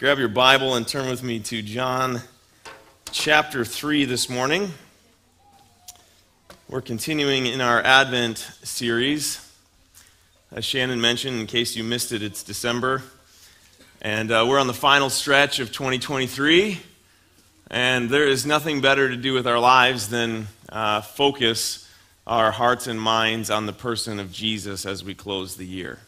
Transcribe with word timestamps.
grab 0.00 0.18
your 0.18 0.28
Bible 0.28 0.76
and 0.76 0.88
turn 0.88 1.10
with 1.10 1.22
me 1.22 1.38
to 1.38 1.60
John 1.60 2.22
chapter 3.12 3.66
3 3.66 4.06
this 4.06 4.30
morning. 4.30 4.70
We're 6.70 6.80
continuing 6.80 7.44
in 7.44 7.60
our 7.60 7.82
Advent 7.82 8.38
series. 8.62 9.46
As 10.52 10.64
Shannon 10.64 11.02
mentioned, 11.02 11.38
in 11.38 11.46
case 11.46 11.76
you 11.76 11.84
missed 11.84 12.12
it, 12.12 12.22
it's 12.22 12.42
December. 12.42 13.02
And 14.00 14.32
uh, 14.32 14.46
we're 14.48 14.58
on 14.58 14.68
the 14.68 14.72
final 14.72 15.10
stretch 15.10 15.58
of 15.58 15.70
2023. 15.70 16.80
And 17.70 18.08
there 18.08 18.26
is 18.26 18.46
nothing 18.46 18.80
better 18.80 19.10
to 19.10 19.18
do 19.18 19.34
with 19.34 19.46
our 19.46 19.58
lives 19.58 20.08
than 20.08 20.46
uh, 20.70 21.02
focus 21.02 21.86
our 22.26 22.50
hearts 22.50 22.86
and 22.86 22.98
minds 22.98 23.50
on 23.50 23.66
the 23.66 23.74
person 23.74 24.18
of 24.18 24.32
Jesus 24.32 24.86
as 24.86 25.04
we 25.04 25.14
close 25.14 25.56
the 25.56 25.66
year. 25.66 25.98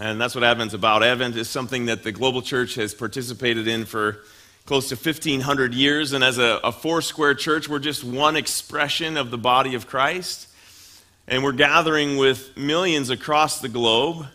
And 0.00 0.20
that's 0.20 0.34
what 0.34 0.44
Advent's 0.44 0.74
about. 0.74 1.02
Advent 1.02 1.36
is 1.36 1.48
something 1.48 1.86
that 1.86 2.02
the 2.02 2.12
global 2.12 2.42
church 2.42 2.74
has 2.74 2.92
participated 2.92 3.66
in 3.66 3.86
for 3.86 4.18
close 4.66 4.88
to 4.90 4.96
1,500 4.96 5.72
years. 5.72 6.12
And 6.12 6.22
as 6.22 6.38
a, 6.38 6.60
a 6.62 6.72
Foursquare 6.72 7.34
church, 7.34 7.68
we're 7.68 7.78
just 7.78 8.04
one 8.04 8.36
expression 8.36 9.16
of 9.16 9.30
the 9.30 9.38
body 9.38 9.74
of 9.74 9.86
Christ. 9.86 10.48
And 11.26 11.42
we're 11.42 11.52
gathering 11.52 12.18
with 12.18 12.56
millions 12.56 13.08
across 13.10 13.60
the 13.60 13.68
globe 13.68 14.26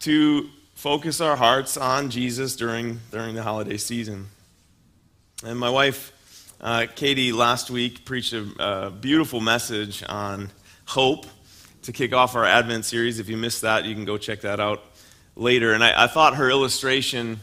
to 0.00 0.48
focus 0.74 1.20
our 1.20 1.36
hearts 1.36 1.76
on 1.76 2.10
Jesus 2.10 2.56
during, 2.56 3.00
during 3.10 3.34
the 3.34 3.42
holiday 3.42 3.76
season. 3.76 4.28
And 5.44 5.58
my 5.58 5.70
wife, 5.70 6.12
uh, 6.60 6.86
Katie, 6.94 7.32
last 7.32 7.70
week 7.70 8.04
preached 8.04 8.32
a, 8.32 8.46
a 8.58 8.90
beautiful 8.90 9.40
message 9.40 10.02
on 10.08 10.50
hope 10.86 11.26
to 11.86 11.92
kick 11.92 12.12
off 12.12 12.34
our 12.34 12.44
Advent 12.44 12.84
series. 12.84 13.20
If 13.20 13.28
you 13.28 13.36
missed 13.36 13.62
that, 13.62 13.84
you 13.84 13.94
can 13.94 14.04
go 14.04 14.18
check 14.18 14.40
that 14.40 14.58
out 14.58 14.82
later. 15.36 15.72
And 15.72 15.84
I, 15.84 16.04
I, 16.04 16.06
thought 16.08 16.34
her 16.34 16.50
illustration 16.50 17.38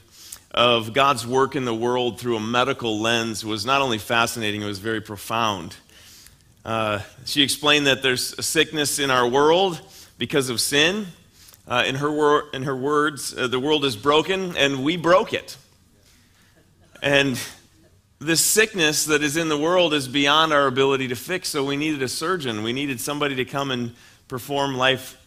of 0.52 0.92
God's 0.92 1.26
work 1.26 1.56
in 1.56 1.64
the 1.64 1.74
world 1.74 2.20
through 2.20 2.36
a 2.36 2.42
medical 2.42 3.00
lens 3.00 3.46
was 3.46 3.66
not 3.66 3.82
only 3.82 3.98
fascinating, 3.98 4.62
it 4.62 4.66
was 4.66 4.80
very 4.80 5.00
profound. 5.00 5.78
Uh, 6.66 7.00
she 7.24 7.42
explained 7.42 7.88
that 7.88 8.04
there's 8.04 8.38
a 8.38 8.44
sickness 8.44 9.00
in 9.00 9.10
our 9.10 9.26
world 9.26 9.80
because 10.18 10.50
of 10.50 10.60
sin. 10.60 11.08
Uh, 11.66 11.86
in, 11.88 11.96
her 11.96 12.12
wor- 12.12 12.50
in 12.54 12.64
her 12.64 12.76
words, 12.76 13.34
uh, 13.38 13.48
the 13.48 13.62
world 13.62 13.86
is 13.86 13.96
broken 13.96 14.58
and 14.58 14.84
we 14.84 14.98
broke 14.98 15.32
it. 15.32 15.56
And 17.02 17.40
this 18.20 18.42
sickness 18.42 19.06
that 19.06 19.24
is 19.24 19.38
in 19.38 19.48
the 19.48 19.58
world 19.58 19.94
is 19.94 20.10
beyond 20.10 20.52
our 20.52 20.68
ability 20.68 21.08
to 21.08 21.16
fix, 21.16 21.48
so 21.48 21.64
we 21.64 21.78
needed 21.78 22.02
a 22.02 22.10
surgeon. 22.10 22.62
We 22.62 22.74
needed 22.74 23.00
somebody 23.00 23.36
to 23.36 23.46
come 23.46 23.72
and 23.72 23.96
perform 24.28 24.76
life 24.76 25.18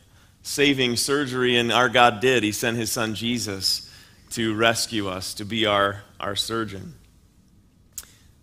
saving 0.42 0.96
surgery, 0.96 1.56
and 1.56 1.72
our 1.72 1.88
God 1.88 2.20
did. 2.20 2.42
He 2.42 2.52
sent 2.52 2.76
his 2.76 2.92
son 2.92 3.14
Jesus 3.14 3.90
to 4.30 4.54
rescue 4.54 5.08
us, 5.08 5.34
to 5.34 5.44
be 5.44 5.66
our, 5.66 6.02
our 6.20 6.36
surgeon. 6.36 6.94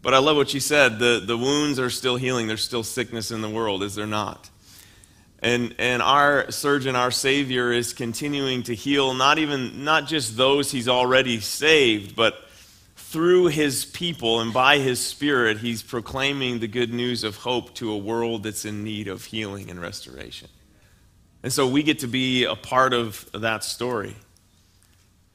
But 0.01 0.13
I 0.13 0.17
love 0.17 0.35
what 0.35 0.49
she 0.49 0.59
said. 0.59 0.99
The, 0.99 1.23
the 1.25 1.37
wounds 1.37 1.79
are 1.79 1.89
still 1.89 2.17
healing. 2.17 2.47
There's 2.47 2.63
still 2.63 2.83
sickness 2.83 3.31
in 3.31 3.41
the 3.41 3.49
world, 3.49 3.83
is 3.83 3.95
there 3.95 4.05
not? 4.05 4.49
And, 5.39 5.75
and 5.77 6.01
our 6.01 6.51
surgeon, 6.51 6.95
our 6.95 7.11
Savior, 7.11 7.71
is 7.71 7.93
continuing 7.93 8.63
to 8.63 8.75
heal 8.75 9.13
not 9.13 9.39
even 9.39 9.83
not 9.83 10.07
just 10.07 10.35
those 10.35 10.71
he's 10.71 10.87
already 10.87 11.39
saved, 11.39 12.15
but 12.15 12.35
through 13.13 13.45
his 13.45 13.85
people 13.85 14.39
and 14.39 14.51
by 14.51 14.79
his 14.79 14.99
spirit, 14.99 15.59
he's 15.59 15.83
proclaiming 15.83 16.57
the 16.57 16.67
good 16.67 16.91
news 16.91 17.23
of 17.23 17.35
hope 17.35 17.71
to 17.75 17.91
a 17.91 17.97
world 17.97 18.41
that's 18.41 18.65
in 18.65 18.83
need 18.83 19.07
of 19.07 19.23
healing 19.23 19.69
and 19.69 19.79
restoration. 19.79 20.49
And 21.43 21.53
so 21.53 21.67
we 21.67 21.83
get 21.83 21.99
to 21.99 22.07
be 22.07 22.45
a 22.45 22.55
part 22.55 22.91
of 22.91 23.29
that 23.31 23.63
story. 23.63 24.15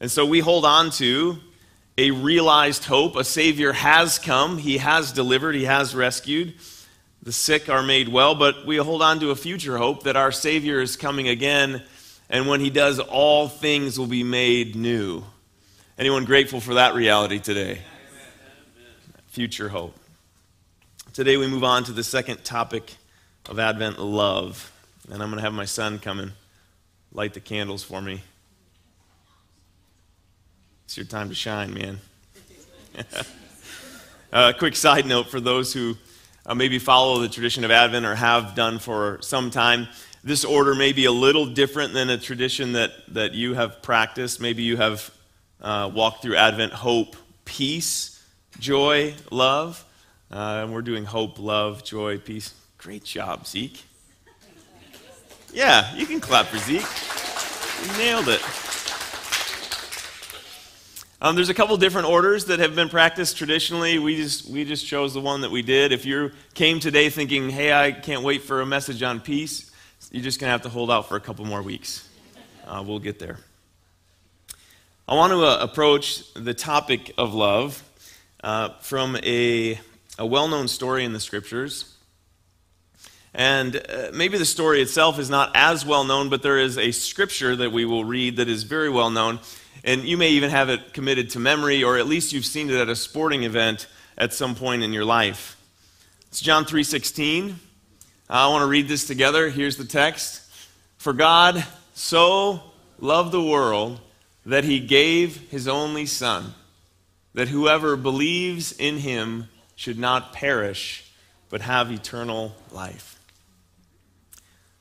And 0.00 0.10
so 0.10 0.26
we 0.26 0.40
hold 0.40 0.64
on 0.64 0.90
to 0.92 1.38
a 1.96 2.10
realized 2.10 2.84
hope. 2.84 3.14
A 3.14 3.22
Savior 3.22 3.72
has 3.72 4.18
come, 4.18 4.58
He 4.58 4.78
has 4.78 5.12
delivered, 5.12 5.54
He 5.54 5.64
has 5.64 5.94
rescued. 5.94 6.54
The 7.22 7.30
sick 7.30 7.68
are 7.68 7.84
made 7.84 8.08
well, 8.08 8.34
but 8.34 8.66
we 8.66 8.78
hold 8.78 9.02
on 9.02 9.20
to 9.20 9.30
a 9.30 9.36
future 9.36 9.78
hope 9.78 10.02
that 10.02 10.16
our 10.16 10.32
Savior 10.32 10.80
is 10.80 10.96
coming 10.96 11.28
again, 11.28 11.84
and 12.28 12.48
when 12.48 12.58
He 12.58 12.70
does, 12.70 12.98
all 12.98 13.46
things 13.46 14.00
will 14.00 14.08
be 14.08 14.24
made 14.24 14.74
new. 14.74 15.22
Anyone 15.98 16.26
grateful 16.26 16.60
for 16.60 16.74
that 16.74 16.94
reality 16.94 17.40
today? 17.40 17.80
Future 19.30 19.68
hope. 19.68 19.96
Today 21.12 21.36
we 21.36 21.48
move 21.48 21.64
on 21.64 21.82
to 21.84 21.92
the 21.92 22.04
second 22.04 22.44
topic 22.44 22.94
of 23.48 23.58
Advent 23.58 23.98
love. 23.98 24.70
And 25.10 25.20
I'm 25.20 25.28
going 25.28 25.38
to 25.38 25.42
have 25.42 25.52
my 25.52 25.64
son 25.64 25.98
come 25.98 26.20
and 26.20 26.30
light 27.12 27.34
the 27.34 27.40
candles 27.40 27.82
for 27.82 28.00
me. 28.00 28.22
It's 30.84 30.96
your 30.96 31.06
time 31.06 31.30
to 31.30 31.34
shine, 31.34 31.74
man. 31.74 31.98
A 34.32 34.36
uh, 34.36 34.52
quick 34.52 34.76
side 34.76 35.04
note 35.04 35.26
for 35.26 35.40
those 35.40 35.72
who 35.72 35.96
uh, 36.46 36.54
maybe 36.54 36.78
follow 36.78 37.18
the 37.18 37.28
tradition 37.28 37.64
of 37.64 37.72
Advent 37.72 38.06
or 38.06 38.14
have 38.14 38.54
done 38.54 38.78
for 38.78 39.18
some 39.20 39.50
time. 39.50 39.88
This 40.22 40.44
order 40.44 40.76
may 40.76 40.92
be 40.92 41.06
a 41.06 41.12
little 41.12 41.46
different 41.46 41.92
than 41.92 42.08
a 42.08 42.18
tradition 42.18 42.74
that, 42.74 42.92
that 43.14 43.34
you 43.34 43.54
have 43.54 43.82
practiced. 43.82 44.40
Maybe 44.40 44.62
you 44.62 44.76
have 44.76 45.10
uh, 45.60 45.90
walk 45.92 46.22
through 46.22 46.36
Advent 46.36 46.72
hope, 46.72 47.16
peace, 47.44 48.22
joy, 48.58 49.14
love. 49.30 49.84
Uh, 50.30 50.62
and 50.62 50.72
we're 50.72 50.82
doing 50.82 51.04
hope, 51.04 51.38
love, 51.38 51.84
joy, 51.84 52.18
peace. 52.18 52.54
Great 52.76 53.04
job, 53.04 53.46
Zeke. 53.46 53.82
Yeah, 55.52 55.94
you 55.94 56.06
can 56.06 56.20
clap 56.20 56.46
for 56.46 56.58
Zeke. 56.58 56.84
You 57.84 57.98
nailed 57.98 58.28
it. 58.28 58.42
Um, 61.20 61.34
there's 61.34 61.48
a 61.48 61.54
couple 61.54 61.76
different 61.78 62.06
orders 62.08 62.44
that 62.44 62.60
have 62.60 62.76
been 62.76 62.88
practiced 62.88 63.36
traditionally. 63.36 63.98
We 63.98 64.16
just, 64.16 64.48
we 64.48 64.64
just 64.64 64.86
chose 64.86 65.14
the 65.14 65.20
one 65.20 65.40
that 65.40 65.50
we 65.50 65.62
did. 65.62 65.90
If 65.90 66.06
you 66.06 66.30
came 66.54 66.78
today 66.78 67.10
thinking, 67.10 67.50
hey, 67.50 67.72
I 67.72 67.90
can't 67.90 68.22
wait 68.22 68.42
for 68.42 68.60
a 68.60 68.66
message 68.66 69.02
on 69.02 69.18
peace, 69.18 69.72
you're 70.12 70.22
just 70.22 70.38
going 70.38 70.46
to 70.46 70.52
have 70.52 70.62
to 70.62 70.68
hold 70.68 70.92
out 70.92 71.08
for 71.08 71.16
a 71.16 71.20
couple 71.20 71.44
more 71.44 71.62
weeks. 71.62 72.08
Uh, 72.66 72.84
we'll 72.86 73.00
get 73.00 73.18
there. 73.18 73.38
I 75.08 75.14
want 75.14 75.32
to 75.32 75.42
uh, 75.42 75.56
approach 75.62 76.34
the 76.34 76.52
topic 76.52 77.14
of 77.16 77.32
love 77.32 77.82
uh, 78.44 78.74
from 78.80 79.16
a, 79.22 79.80
a 80.18 80.26
well 80.26 80.48
known 80.48 80.68
story 80.68 81.02
in 81.02 81.14
the 81.14 81.20
scriptures. 81.20 81.96
And 83.32 83.76
uh, 83.76 84.10
maybe 84.12 84.36
the 84.36 84.44
story 84.44 84.82
itself 84.82 85.18
is 85.18 85.30
not 85.30 85.52
as 85.54 85.86
well 85.86 86.04
known, 86.04 86.28
but 86.28 86.42
there 86.42 86.58
is 86.58 86.76
a 86.76 86.90
scripture 86.90 87.56
that 87.56 87.72
we 87.72 87.86
will 87.86 88.04
read 88.04 88.36
that 88.36 88.50
is 88.50 88.64
very 88.64 88.90
well 88.90 89.08
known. 89.08 89.40
And 89.82 90.02
you 90.02 90.18
may 90.18 90.28
even 90.28 90.50
have 90.50 90.68
it 90.68 90.92
committed 90.92 91.30
to 91.30 91.38
memory, 91.38 91.82
or 91.82 91.96
at 91.96 92.06
least 92.06 92.34
you've 92.34 92.44
seen 92.44 92.68
it 92.68 92.76
at 92.76 92.90
a 92.90 92.96
sporting 92.96 93.44
event 93.44 93.86
at 94.18 94.34
some 94.34 94.54
point 94.54 94.82
in 94.82 94.92
your 94.92 95.06
life. 95.06 95.56
It's 96.28 96.42
John 96.42 96.66
3:16. 96.66 97.58
I 98.28 98.46
want 98.48 98.60
to 98.60 98.66
read 98.66 98.88
this 98.88 99.06
together. 99.06 99.48
Here's 99.48 99.78
the 99.78 99.86
text. 99.86 100.42
For 100.98 101.14
God 101.14 101.64
so 101.94 102.60
loved 103.00 103.32
the 103.32 103.42
world 103.42 104.00
that 104.48 104.64
he 104.64 104.80
gave 104.80 105.50
his 105.50 105.68
only 105.68 106.06
Son, 106.06 106.54
that 107.34 107.48
whoever 107.48 107.96
believes 107.96 108.72
in 108.72 108.96
him 108.96 109.46
should 109.76 109.98
not 109.98 110.32
perish, 110.32 111.12
but 111.50 111.60
have 111.60 111.92
eternal 111.92 112.56
life. 112.72 113.20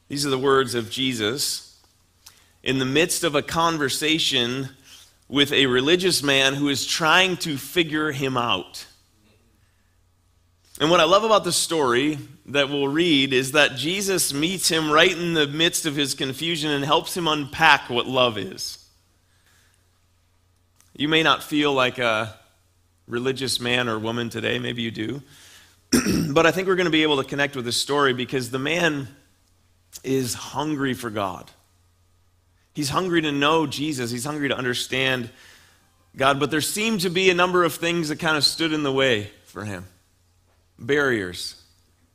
These 0.07 0.25
are 0.25 0.29
the 0.29 0.39
words 0.39 0.73
of 0.73 0.89
Jesus 0.89 1.81
in 2.63 2.79
the 2.79 2.85
midst 2.85 3.25
of 3.25 3.35
a 3.35 3.41
conversation 3.41 4.69
with 5.27 5.51
a 5.51 5.65
religious 5.65 6.23
man 6.23 6.53
who 6.53 6.69
is 6.69 6.85
trying 6.85 7.35
to 7.35 7.57
figure 7.57 8.13
him 8.13 8.37
out. 8.37 8.85
And 10.79 10.89
what 10.89 11.01
I 11.01 11.03
love 11.03 11.25
about 11.25 11.43
the 11.43 11.51
story 11.51 12.17
that 12.45 12.69
we'll 12.69 12.87
read 12.87 13.33
is 13.33 13.51
that 13.51 13.75
Jesus 13.75 14.31
meets 14.31 14.69
him 14.69 14.89
right 14.89 15.11
in 15.11 15.33
the 15.33 15.47
midst 15.47 15.85
of 15.85 15.97
his 15.97 16.13
confusion 16.13 16.71
and 16.71 16.85
helps 16.85 17.17
him 17.17 17.27
unpack 17.27 17.89
what 17.89 18.07
love 18.07 18.37
is. 18.37 18.86
You 20.97 21.07
may 21.07 21.21
not 21.21 21.43
feel 21.43 21.73
like 21.73 21.99
a 21.99 22.33
religious 23.07 23.59
man 23.59 23.87
or 23.87 23.99
woman 23.99 24.31
today, 24.31 24.57
maybe 24.57 24.81
you 24.81 24.89
do. 24.89 25.21
but 26.31 26.47
I 26.47 26.51
think 26.51 26.67
we're 26.67 26.75
going 26.75 26.85
to 26.85 26.91
be 26.91 27.03
able 27.03 27.21
to 27.21 27.23
connect 27.23 27.55
with 27.55 27.65
this 27.65 27.79
story 27.79 28.13
because 28.13 28.49
the 28.49 28.57
man 28.57 29.07
is 30.03 30.33
hungry 30.33 30.95
for 30.95 31.11
God. 31.11 31.51
He's 32.73 32.89
hungry 32.89 33.21
to 33.21 33.31
know 33.31 33.67
Jesus, 33.67 34.09
he's 34.09 34.25
hungry 34.25 34.49
to 34.49 34.57
understand 34.57 35.29
God, 36.15 36.39
but 36.39 36.49
there 36.49 36.61
seemed 36.61 37.01
to 37.01 37.11
be 37.11 37.29
a 37.29 37.35
number 37.35 37.63
of 37.63 37.75
things 37.75 38.09
that 38.09 38.19
kind 38.19 38.35
of 38.35 38.43
stood 38.43 38.73
in 38.73 38.81
the 38.81 38.91
way 38.91 39.29
for 39.45 39.63
him 39.63 39.85
barriers 40.79 41.61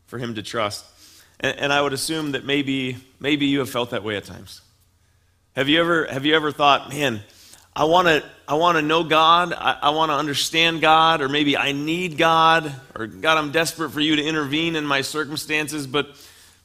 for 0.06 0.18
him 0.18 0.34
to 0.34 0.42
trust. 0.42 0.84
And, 1.38 1.56
and 1.56 1.72
I 1.72 1.80
would 1.80 1.92
assume 1.92 2.32
that 2.32 2.44
maybe, 2.44 2.96
maybe 3.20 3.46
you 3.46 3.60
have 3.60 3.70
felt 3.70 3.90
that 3.90 4.02
way 4.02 4.16
at 4.16 4.24
times. 4.24 4.60
Have 5.54 5.68
you 5.68 5.80
ever, 5.80 6.06
have 6.06 6.26
you 6.26 6.34
ever 6.34 6.50
thought, 6.50 6.88
man, 6.88 7.22
I 7.74 7.84
want 7.84 8.08
to 8.08 8.22
I 8.46 8.54
want 8.54 8.76
to 8.76 8.82
know 8.82 9.02
God. 9.02 9.52
I, 9.52 9.78
I 9.82 9.90
want 9.90 10.10
to 10.10 10.14
understand 10.14 10.80
God, 10.80 11.22
or 11.22 11.28
maybe 11.28 11.56
I 11.56 11.72
need 11.72 12.18
God, 12.18 12.74
or 12.94 13.06
God, 13.06 13.38
I'm 13.38 13.50
desperate 13.50 13.90
for 13.90 14.00
you 14.00 14.16
to 14.16 14.22
intervene 14.22 14.76
in 14.76 14.84
my 14.84 15.00
circumstances. 15.00 15.86
But 15.86 16.08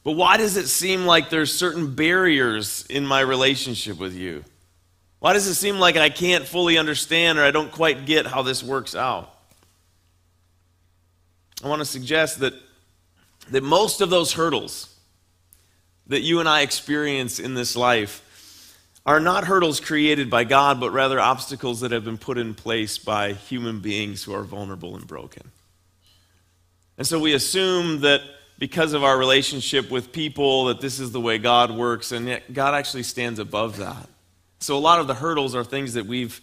but 0.04 0.12
why 0.12 0.36
does 0.36 0.56
it 0.56 0.68
seem 0.68 1.06
like 1.06 1.30
there's 1.30 1.52
certain 1.52 1.94
barriers 1.94 2.84
in 2.88 3.06
my 3.06 3.20
relationship 3.20 3.98
with 3.98 4.14
you? 4.14 4.44
Why 5.18 5.32
does 5.32 5.46
it 5.46 5.54
seem 5.54 5.78
like 5.78 5.96
I 5.96 6.10
can't 6.10 6.46
fully 6.46 6.78
understand 6.78 7.38
or 7.38 7.44
I 7.44 7.50
don't 7.50 7.72
quite 7.72 8.06
get 8.06 8.26
how 8.26 8.42
this 8.42 8.62
works 8.62 8.94
out? 8.94 9.34
I 11.62 11.68
want 11.68 11.80
to 11.80 11.84
suggest 11.84 12.38
that, 12.40 12.54
that 13.50 13.64
most 13.64 14.00
of 14.00 14.10
those 14.10 14.32
hurdles 14.32 14.94
that 16.06 16.20
you 16.20 16.38
and 16.38 16.48
I 16.48 16.60
experience 16.60 17.40
in 17.40 17.54
this 17.54 17.74
life 17.74 18.24
are 19.08 19.20
not 19.20 19.44
hurdles 19.44 19.80
created 19.80 20.28
by 20.28 20.44
God, 20.44 20.78
but 20.78 20.90
rather 20.90 21.18
obstacles 21.18 21.80
that 21.80 21.92
have 21.92 22.04
been 22.04 22.18
put 22.18 22.36
in 22.36 22.52
place 22.52 22.98
by 22.98 23.32
human 23.32 23.80
beings 23.80 24.22
who 24.22 24.34
are 24.34 24.42
vulnerable 24.42 24.96
and 24.96 25.06
broken. 25.06 25.50
And 26.98 27.06
so 27.06 27.18
we 27.18 27.32
assume 27.32 28.00
that 28.00 28.20
because 28.58 28.92
of 28.92 29.02
our 29.02 29.16
relationship 29.16 29.90
with 29.90 30.12
people, 30.12 30.66
that 30.66 30.82
this 30.82 31.00
is 31.00 31.10
the 31.10 31.22
way 31.22 31.38
God 31.38 31.70
works, 31.70 32.12
and 32.12 32.26
yet 32.28 32.52
God 32.52 32.74
actually 32.74 33.02
stands 33.02 33.38
above 33.38 33.78
that. 33.78 34.10
So 34.60 34.76
a 34.76 34.78
lot 34.78 35.00
of 35.00 35.06
the 35.06 35.14
hurdles 35.14 35.54
are 35.54 35.64
things 35.64 35.94
that 35.94 36.04
we've 36.04 36.38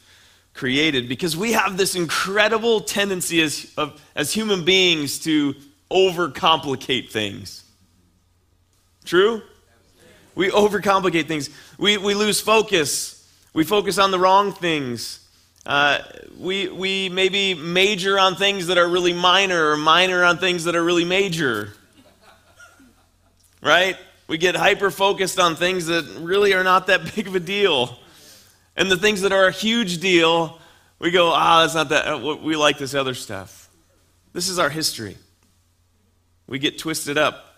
created 0.56 1.08
because 1.08 1.38
we 1.38 1.52
have 1.52 1.78
this 1.78 1.96
incredible 1.96 2.82
tendency 2.82 3.44
as, 3.44 3.72
of, 3.78 4.02
as 4.16 4.34
human 4.34 4.66
beings 4.66 5.20
to 5.20 5.54
overcomplicate 5.92 7.12
things. 7.12 7.64
True? 9.04 9.44
We 10.36 10.50
overcomplicate 10.50 11.28
things. 11.28 11.50
We, 11.78 11.98
we 11.98 12.14
lose 12.14 12.42
focus. 12.42 13.28
We 13.54 13.64
focus 13.64 13.98
on 13.98 14.12
the 14.12 14.20
wrong 14.20 14.52
things. 14.52 15.26
Uh, 15.66 16.00
we, 16.38 16.68
we 16.68 17.10
maybe 17.10 17.54
major 17.54 18.20
on 18.20 18.36
things 18.36 18.68
that 18.68 18.78
are 18.78 18.88
really 18.88 19.14
minor 19.14 19.72
or 19.72 19.78
minor 19.78 20.24
on 20.24 20.38
things 20.38 20.66
that 20.66 20.76
are 20.76 20.84
really 20.84 21.06
major. 21.06 21.74
Right? 23.62 23.98
We 24.28 24.38
get 24.38 24.56
hyper 24.56 24.92
focused 24.92 25.40
on 25.40 25.56
things 25.56 25.86
that 25.88 26.06
really 26.20 26.54
are 26.54 26.64
not 26.64 26.88
that 26.88 27.16
big 27.16 27.28
of 27.28 27.36
a 27.36 27.40
deal. 27.40 27.98
And 28.76 28.92
the 28.92 28.98
things 28.98 29.22
that 29.22 29.32
are 29.32 29.48
a 29.48 29.52
huge 29.52 30.00
deal, 30.00 30.60
we 31.00 31.12
go, 31.12 31.32
ah, 31.32 31.62
that's 31.62 31.76
not 31.76 31.90
that. 31.90 32.08
Uh, 32.08 32.38
we 32.42 32.56
like 32.56 32.78
this 32.78 32.94
other 32.94 33.14
stuff. 33.14 33.70
This 34.34 34.50
is 34.50 34.60
our 34.60 34.70
history. 34.70 35.18
We 36.46 36.60
get 36.60 36.78
twisted 36.78 37.18
up. 37.18 37.55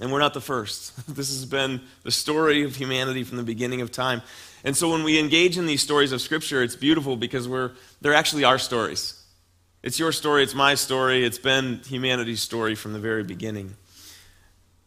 And 0.00 0.12
we're 0.12 0.20
not 0.20 0.34
the 0.34 0.40
first. 0.40 0.92
This 1.14 1.28
has 1.30 1.44
been 1.44 1.80
the 2.04 2.10
story 2.10 2.62
of 2.62 2.76
humanity 2.76 3.24
from 3.24 3.36
the 3.36 3.42
beginning 3.42 3.80
of 3.80 3.90
time. 3.90 4.22
And 4.64 4.76
so 4.76 4.90
when 4.90 5.02
we 5.02 5.18
engage 5.18 5.58
in 5.58 5.66
these 5.66 5.82
stories 5.82 6.12
of 6.12 6.20
Scripture, 6.20 6.62
it's 6.62 6.76
beautiful 6.76 7.16
because 7.16 7.48
we're, 7.48 7.72
they're 8.00 8.14
actually 8.14 8.44
our 8.44 8.58
stories. 8.58 9.14
It's 9.82 9.98
your 9.98 10.12
story, 10.12 10.42
it's 10.42 10.54
my 10.54 10.74
story, 10.74 11.24
it's 11.24 11.38
been 11.38 11.80
humanity's 11.86 12.42
story 12.42 12.74
from 12.74 12.92
the 12.92 12.98
very 12.98 13.22
beginning. 13.22 13.76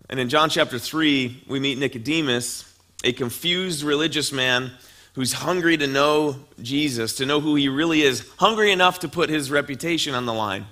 And 0.09 0.19
in 0.19 0.27
John 0.27 0.49
chapter 0.49 0.77
3, 0.77 1.45
we 1.47 1.59
meet 1.59 1.77
Nicodemus, 1.77 2.77
a 3.03 3.13
confused 3.13 3.83
religious 3.83 4.31
man 4.31 4.71
who's 5.13 5.33
hungry 5.33 5.77
to 5.77 5.87
know 5.87 6.35
Jesus, 6.61 7.15
to 7.15 7.25
know 7.25 7.39
who 7.39 7.55
he 7.55 7.69
really 7.69 8.01
is, 8.01 8.27
hungry 8.37 8.71
enough 8.71 8.99
to 8.99 9.07
put 9.07 9.29
his 9.29 9.49
reputation 9.49 10.13
on 10.13 10.25
the 10.25 10.33
line. 10.33 10.65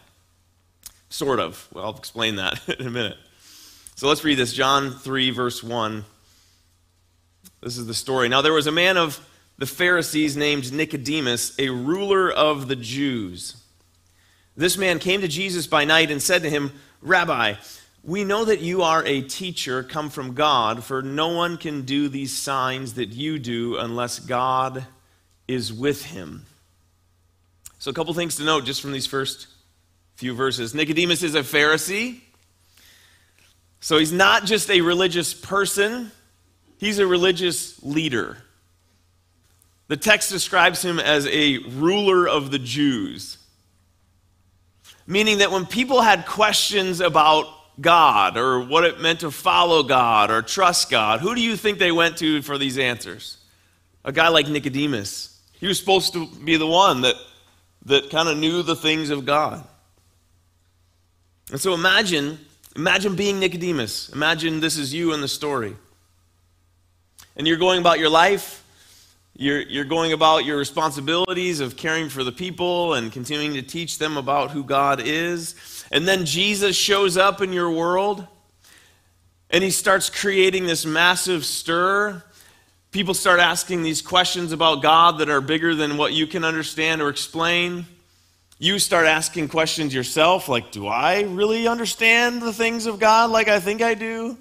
Sort 1.09 1.39
of. 1.39 1.68
Well, 1.74 1.86
I'll 1.86 1.97
explain 1.97 2.36
that 2.36 2.59
in 2.80 2.88
a 2.88 2.91
minute. 2.91 3.18
So 4.00 4.07
let's 4.07 4.24
read 4.24 4.38
this 4.38 4.54
John 4.54 4.94
3, 4.94 5.31
verse 5.31 5.62
1. 5.62 6.06
This 7.62 7.78
is 7.78 7.86
the 7.86 7.94
story. 7.94 8.30
Now, 8.30 8.42
there 8.42 8.54
was 8.54 8.66
a 8.66 8.72
man 8.72 8.96
of 8.96 9.19
the 9.57 9.66
Pharisees 9.66 10.38
named 10.38 10.72
Nicodemus, 10.72 11.54
a 11.60 11.68
ruler 11.68 12.31
of 12.31 12.69
the 12.69 12.78
Jews. 12.78 13.62
This 14.56 14.78
man 14.78 15.00
came 15.00 15.19
to 15.19 15.28
Jesus 15.28 15.68
by 15.68 15.84
night 15.84 16.12
and 16.12 16.22
said 16.22 16.44
to 16.44 16.50
him, 16.50 16.72
Rabbi, 17.01 17.56
we 18.01 18.24
know 18.24 18.46
that 18.46 18.62
you 18.62 18.84
are 18.84 19.04
a 19.06 19.19
teacher 19.19 19.84
come 19.84 20.10
from 20.10 20.34
God, 20.34 20.81
for 20.81 21.01
no 21.01 21.36
one 21.36 21.57
can 21.57 21.81
do 21.81 22.07
these 22.07 22.34
signs 22.34 22.94
that 22.94 23.10
you 23.10 23.38
do 23.38 23.75
unless 23.75 24.19
God 24.19 24.86
is 25.46 25.74
with 25.74 26.06
him. 26.06 26.46
So, 27.80 27.92
a 27.92 27.94
couple 27.94 28.13
things 28.13 28.38
to 28.38 28.46
note 28.46 28.63
just 28.63 28.81
from 28.81 28.94
these 28.94 29.07
first 29.07 29.48
few 30.16 30.34
verses. 30.34 30.74
Nicodemus 30.74 31.22
is 31.22 31.36
a 31.36 31.42
Pharisee. 31.42 32.22
So 33.79 33.97
he's 33.97 34.11
not 34.11 34.45
just 34.45 34.69
a 34.69 34.81
religious 34.81 35.33
person, 35.33 36.11
he's 36.77 36.99
a 36.99 37.07
religious 37.07 37.81
leader. 37.83 38.37
The 39.87 39.97
text 39.97 40.29
describes 40.29 40.83
him 40.83 40.99
as 40.99 41.25
a 41.27 41.57
ruler 41.57 42.27
of 42.27 42.51
the 42.51 42.59
Jews, 42.59 43.37
meaning 45.07 45.39
that 45.39 45.51
when 45.51 45.65
people 45.65 46.01
had 46.01 46.27
questions 46.27 46.99
about 47.01 47.47
God 47.81 48.37
or 48.37 48.61
what 48.61 48.83
it 48.83 49.01
meant 49.01 49.21
to 49.21 49.31
follow 49.31 49.81
God 49.83 50.29
or 50.29 50.41
trust 50.41 50.91
God, 50.91 51.21
who 51.21 51.33
do 51.33 51.41
you 51.41 51.55
think 51.55 51.79
they 51.79 51.91
went 51.91 52.17
to 52.17 52.41
for 52.41 52.57
these 52.57 52.77
answers? 52.77 53.37
A 54.05 54.11
guy 54.11 54.27
like 54.27 54.47
Nicodemus. 54.47 55.41
He 55.53 55.67
was 55.67 55.79
supposed 55.79 56.13
to 56.13 56.27
be 56.27 56.57
the 56.57 56.67
one 56.67 57.01
that, 57.01 57.15
that 57.85 58.09
kind 58.09 58.29
of 58.29 58.37
knew 58.37 58.61
the 58.61 58.75
things 58.75 59.09
of 59.09 59.25
God. 59.25 59.65
And 61.51 61.59
so 61.59 61.73
imagine 61.73 62.37
Imagine 62.79 63.17
being 63.17 63.41
Nicodemus. 63.41 64.07
Imagine 64.07 64.61
this 64.61 64.77
is 64.77 64.93
you 64.93 65.11
in 65.11 65.19
the 65.19 65.27
story. 65.27 65.75
And 67.35 67.45
you're 67.45 67.57
going 67.57 67.81
about 67.81 67.99
your 67.99 68.09
life. 68.09 68.63
You're, 69.35 69.59
you're 69.63 69.83
going 69.83 70.13
about 70.13 70.45
your 70.45 70.55
responsibilities 70.55 71.59
of 71.59 71.75
caring 71.75 72.07
for 72.07 72.23
the 72.23 72.31
people 72.31 72.93
and 72.93 73.11
continuing 73.11 73.55
to 73.55 73.61
teach 73.61 73.97
them 73.97 74.15
about 74.15 74.51
who 74.51 74.63
God 74.63 75.01
is. 75.03 75.83
And 75.91 76.07
then 76.07 76.23
Jesus 76.23 76.77
shows 76.77 77.17
up 77.17 77.41
in 77.41 77.51
your 77.51 77.69
world 77.69 78.25
and 79.49 79.61
he 79.61 79.71
starts 79.71 80.09
creating 80.09 80.65
this 80.65 80.85
massive 80.85 81.43
stir. 81.43 82.23
People 82.91 83.13
start 83.13 83.41
asking 83.41 83.83
these 83.83 84.01
questions 84.01 84.53
about 84.53 84.81
God 84.81 85.17
that 85.17 85.29
are 85.29 85.41
bigger 85.41 85.75
than 85.75 85.97
what 85.97 86.13
you 86.13 86.25
can 86.25 86.45
understand 86.45 87.01
or 87.01 87.09
explain 87.09 87.85
you 88.59 88.77
start 88.77 89.07
asking 89.07 89.47
questions 89.47 89.94
yourself 89.94 90.50
like, 90.50 90.71
do 90.71 90.85
I 90.85 91.21
really 91.21 91.65
understand 91.65 92.41
the 92.41 92.51
things 92.51 92.85
of 92.85 93.00
God 93.00 93.31
like 93.31 93.47
I 93.47 93.61
think 93.61 93.81
I 93.81 93.94
do? 93.94 94.38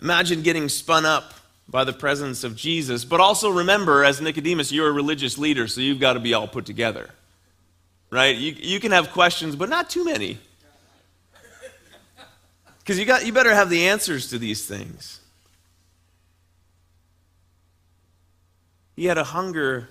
Imagine 0.00 0.42
getting 0.42 0.68
spun 0.68 1.04
up 1.04 1.34
by 1.68 1.82
the 1.82 1.92
presence 1.92 2.44
of 2.44 2.54
Jesus. 2.54 3.04
But 3.04 3.20
also 3.20 3.50
remember, 3.50 4.04
as 4.04 4.20
Nicodemus, 4.20 4.70
you're 4.70 4.88
a 4.88 4.92
religious 4.92 5.36
leader, 5.36 5.66
so 5.66 5.80
you've 5.80 5.98
got 5.98 6.12
to 6.12 6.20
be 6.20 6.32
all 6.32 6.46
put 6.46 6.64
together. 6.64 7.10
Right? 8.10 8.36
You, 8.36 8.54
you 8.56 8.78
can 8.78 8.92
have 8.92 9.10
questions, 9.10 9.56
but 9.56 9.68
not 9.68 9.90
too 9.90 10.04
many. 10.04 10.38
Because 12.78 12.98
you, 12.98 13.04
got, 13.04 13.26
you 13.26 13.32
better 13.32 13.52
have 13.52 13.68
the 13.68 13.88
answers 13.88 14.28
to 14.30 14.38
these 14.38 14.64
things. 14.64 15.18
He 18.94 19.06
had 19.06 19.18
a 19.18 19.24
hunger 19.24 19.88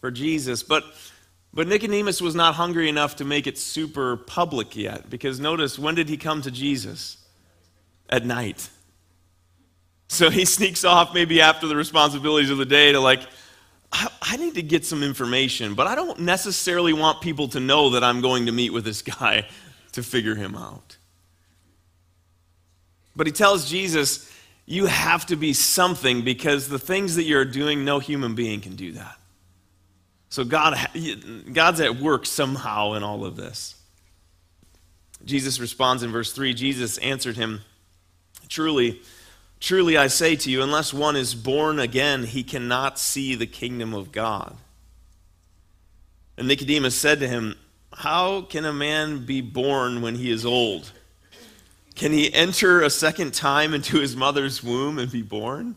for 0.00 0.10
Jesus, 0.10 0.64
but 0.64 0.84
but 1.52 1.66
Nicodemus 1.66 2.20
was 2.20 2.34
not 2.34 2.54
hungry 2.54 2.88
enough 2.88 3.16
to 3.16 3.24
make 3.24 3.46
it 3.46 3.58
super 3.58 4.16
public 4.16 4.76
yet, 4.76 5.10
because 5.10 5.40
notice, 5.40 5.78
when 5.78 5.94
did 5.94 6.08
he 6.08 6.16
come 6.16 6.42
to 6.42 6.50
Jesus? 6.50 7.16
At 8.08 8.24
night. 8.24 8.68
So 10.08 10.30
he 10.30 10.44
sneaks 10.56 10.84
off 10.84 11.14
maybe 11.14 11.40
after 11.40 11.66
the 11.66 11.76
responsibilities 11.76 12.50
of 12.50 12.58
the 12.58 12.66
day 12.66 12.92
to, 12.92 13.00
like, 13.00 13.22
I, 13.92 14.36
need 14.36 14.54
to 14.54 14.62
get 14.62 14.84
some 14.84 15.02
information, 15.02 15.74
but 15.74 15.86
I 15.86 15.94
don't 15.94 16.20
necessarily 16.20 16.92
want 16.92 17.20
people 17.20 17.48
to 17.48 17.60
know 17.60 17.90
that 17.90 18.04
I'm 18.04 18.20
going 18.20 18.46
to 18.46 18.52
meet 18.52 18.72
with 18.72 18.84
this 18.84 19.02
guy 19.20 19.48
to 19.92 20.02
figure 20.02 20.36
him 20.36 20.54
out. 20.54 20.96
But 23.16 23.26
he 23.26 23.32
tells 23.32 23.68
Jesus, 23.68 24.32
You 24.66 24.86
have 24.86 25.26
to 25.26 25.36
be 25.36 25.52
something 25.52 26.22
because 26.22 26.68
the 26.68 26.78
things 26.78 27.16
that 27.16 27.24
you're 27.24 27.44
doing, 27.44 27.84
no 27.84 27.98
human 27.98 28.34
being 28.34 28.60
can 28.60 28.76
do 28.76 28.92
that. 28.92 29.19
So 30.30 30.44
God, 30.44 30.78
God's 31.52 31.80
at 31.80 31.96
work 31.96 32.24
somehow 32.24 32.94
in 32.94 33.02
all 33.02 33.24
of 33.24 33.36
this. 33.36 33.74
Jesus 35.24 35.60
responds 35.60 36.02
in 36.02 36.12
verse 36.12 36.32
3 36.32 36.54
Jesus 36.54 36.96
answered 36.98 37.36
him, 37.36 37.60
Truly, 38.48 39.02
truly 39.58 39.96
I 39.96 40.06
say 40.06 40.36
to 40.36 40.50
you, 40.50 40.62
unless 40.62 40.94
one 40.94 41.16
is 41.16 41.34
born 41.34 41.78
again, 41.78 42.24
he 42.24 42.42
cannot 42.42 42.98
see 42.98 43.34
the 43.34 43.46
kingdom 43.46 43.92
of 43.92 44.12
God. 44.12 44.56
And 46.38 46.48
Nicodemus 46.48 46.94
said 46.94 47.20
to 47.20 47.28
him, 47.28 47.56
How 47.92 48.42
can 48.42 48.64
a 48.64 48.72
man 48.72 49.26
be 49.26 49.40
born 49.40 50.00
when 50.00 50.14
he 50.14 50.30
is 50.30 50.46
old? 50.46 50.90
Can 51.96 52.12
he 52.12 52.32
enter 52.32 52.82
a 52.82 52.88
second 52.88 53.34
time 53.34 53.74
into 53.74 53.98
his 53.98 54.16
mother's 54.16 54.62
womb 54.62 54.98
and 54.98 55.10
be 55.10 55.22
born? 55.22 55.76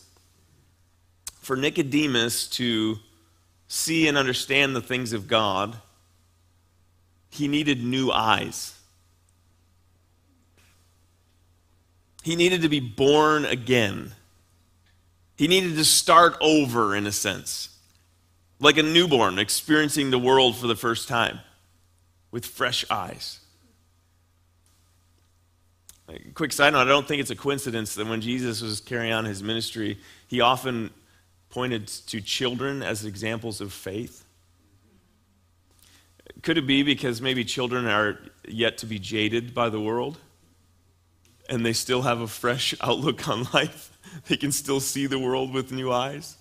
for 1.41 1.55
Nicodemus 1.55 2.47
to 2.47 2.99
see 3.67 4.07
and 4.07 4.17
understand 4.17 4.75
the 4.75 4.81
things 4.81 5.11
of 5.11 5.27
God, 5.27 5.75
he 7.29 7.47
needed 7.47 7.83
new 7.83 8.11
eyes. 8.11 8.77
He 12.23 12.35
needed 12.35 12.61
to 12.61 12.69
be 12.69 12.79
born 12.79 13.45
again. 13.45 14.11
He 15.35 15.47
needed 15.47 15.75
to 15.75 15.85
start 15.85 16.37
over, 16.39 16.95
in 16.95 17.07
a 17.07 17.11
sense, 17.11 17.69
like 18.59 18.77
a 18.77 18.83
newborn 18.83 19.39
experiencing 19.39 20.11
the 20.11 20.19
world 20.19 20.55
for 20.55 20.67
the 20.67 20.75
first 20.75 21.07
time 21.07 21.39
with 22.29 22.45
fresh 22.45 22.85
eyes. 22.91 23.39
quick 26.35 26.51
side 26.51 26.73
note 26.73 26.81
I 26.81 26.85
don't 26.85 27.07
think 27.07 27.21
it's 27.21 27.31
a 27.31 27.35
coincidence 27.35 27.95
that 27.95 28.05
when 28.05 28.21
Jesus 28.21 28.61
was 28.61 28.81
carrying 28.81 29.13
on 29.13 29.25
his 29.25 29.41
ministry, 29.41 29.97
he 30.27 30.41
often 30.41 30.91
pointed 31.51 31.87
to 31.87 32.21
children 32.21 32.81
as 32.81 33.05
examples 33.05 33.61
of 33.61 33.71
faith. 33.73 34.25
Could 36.41 36.57
it 36.57 36.65
be 36.65 36.81
because 36.81 37.21
maybe 37.21 37.43
children 37.43 37.85
are 37.85 38.17
yet 38.47 38.77
to 38.79 38.85
be 38.85 38.97
jaded 38.97 39.53
by 39.53 39.69
the 39.69 39.79
world? 39.79 40.17
and 41.51 41.65
they 41.65 41.73
still 41.73 42.01
have 42.01 42.21
a 42.21 42.27
fresh 42.27 42.73
outlook 42.81 43.27
on 43.27 43.45
life. 43.53 43.89
They 44.27 44.37
can 44.37 44.51
still 44.51 44.79
see 44.79 45.05
the 45.05 45.19
world 45.19 45.53
with 45.53 45.71
new 45.71 45.91
eyes. 45.91 46.37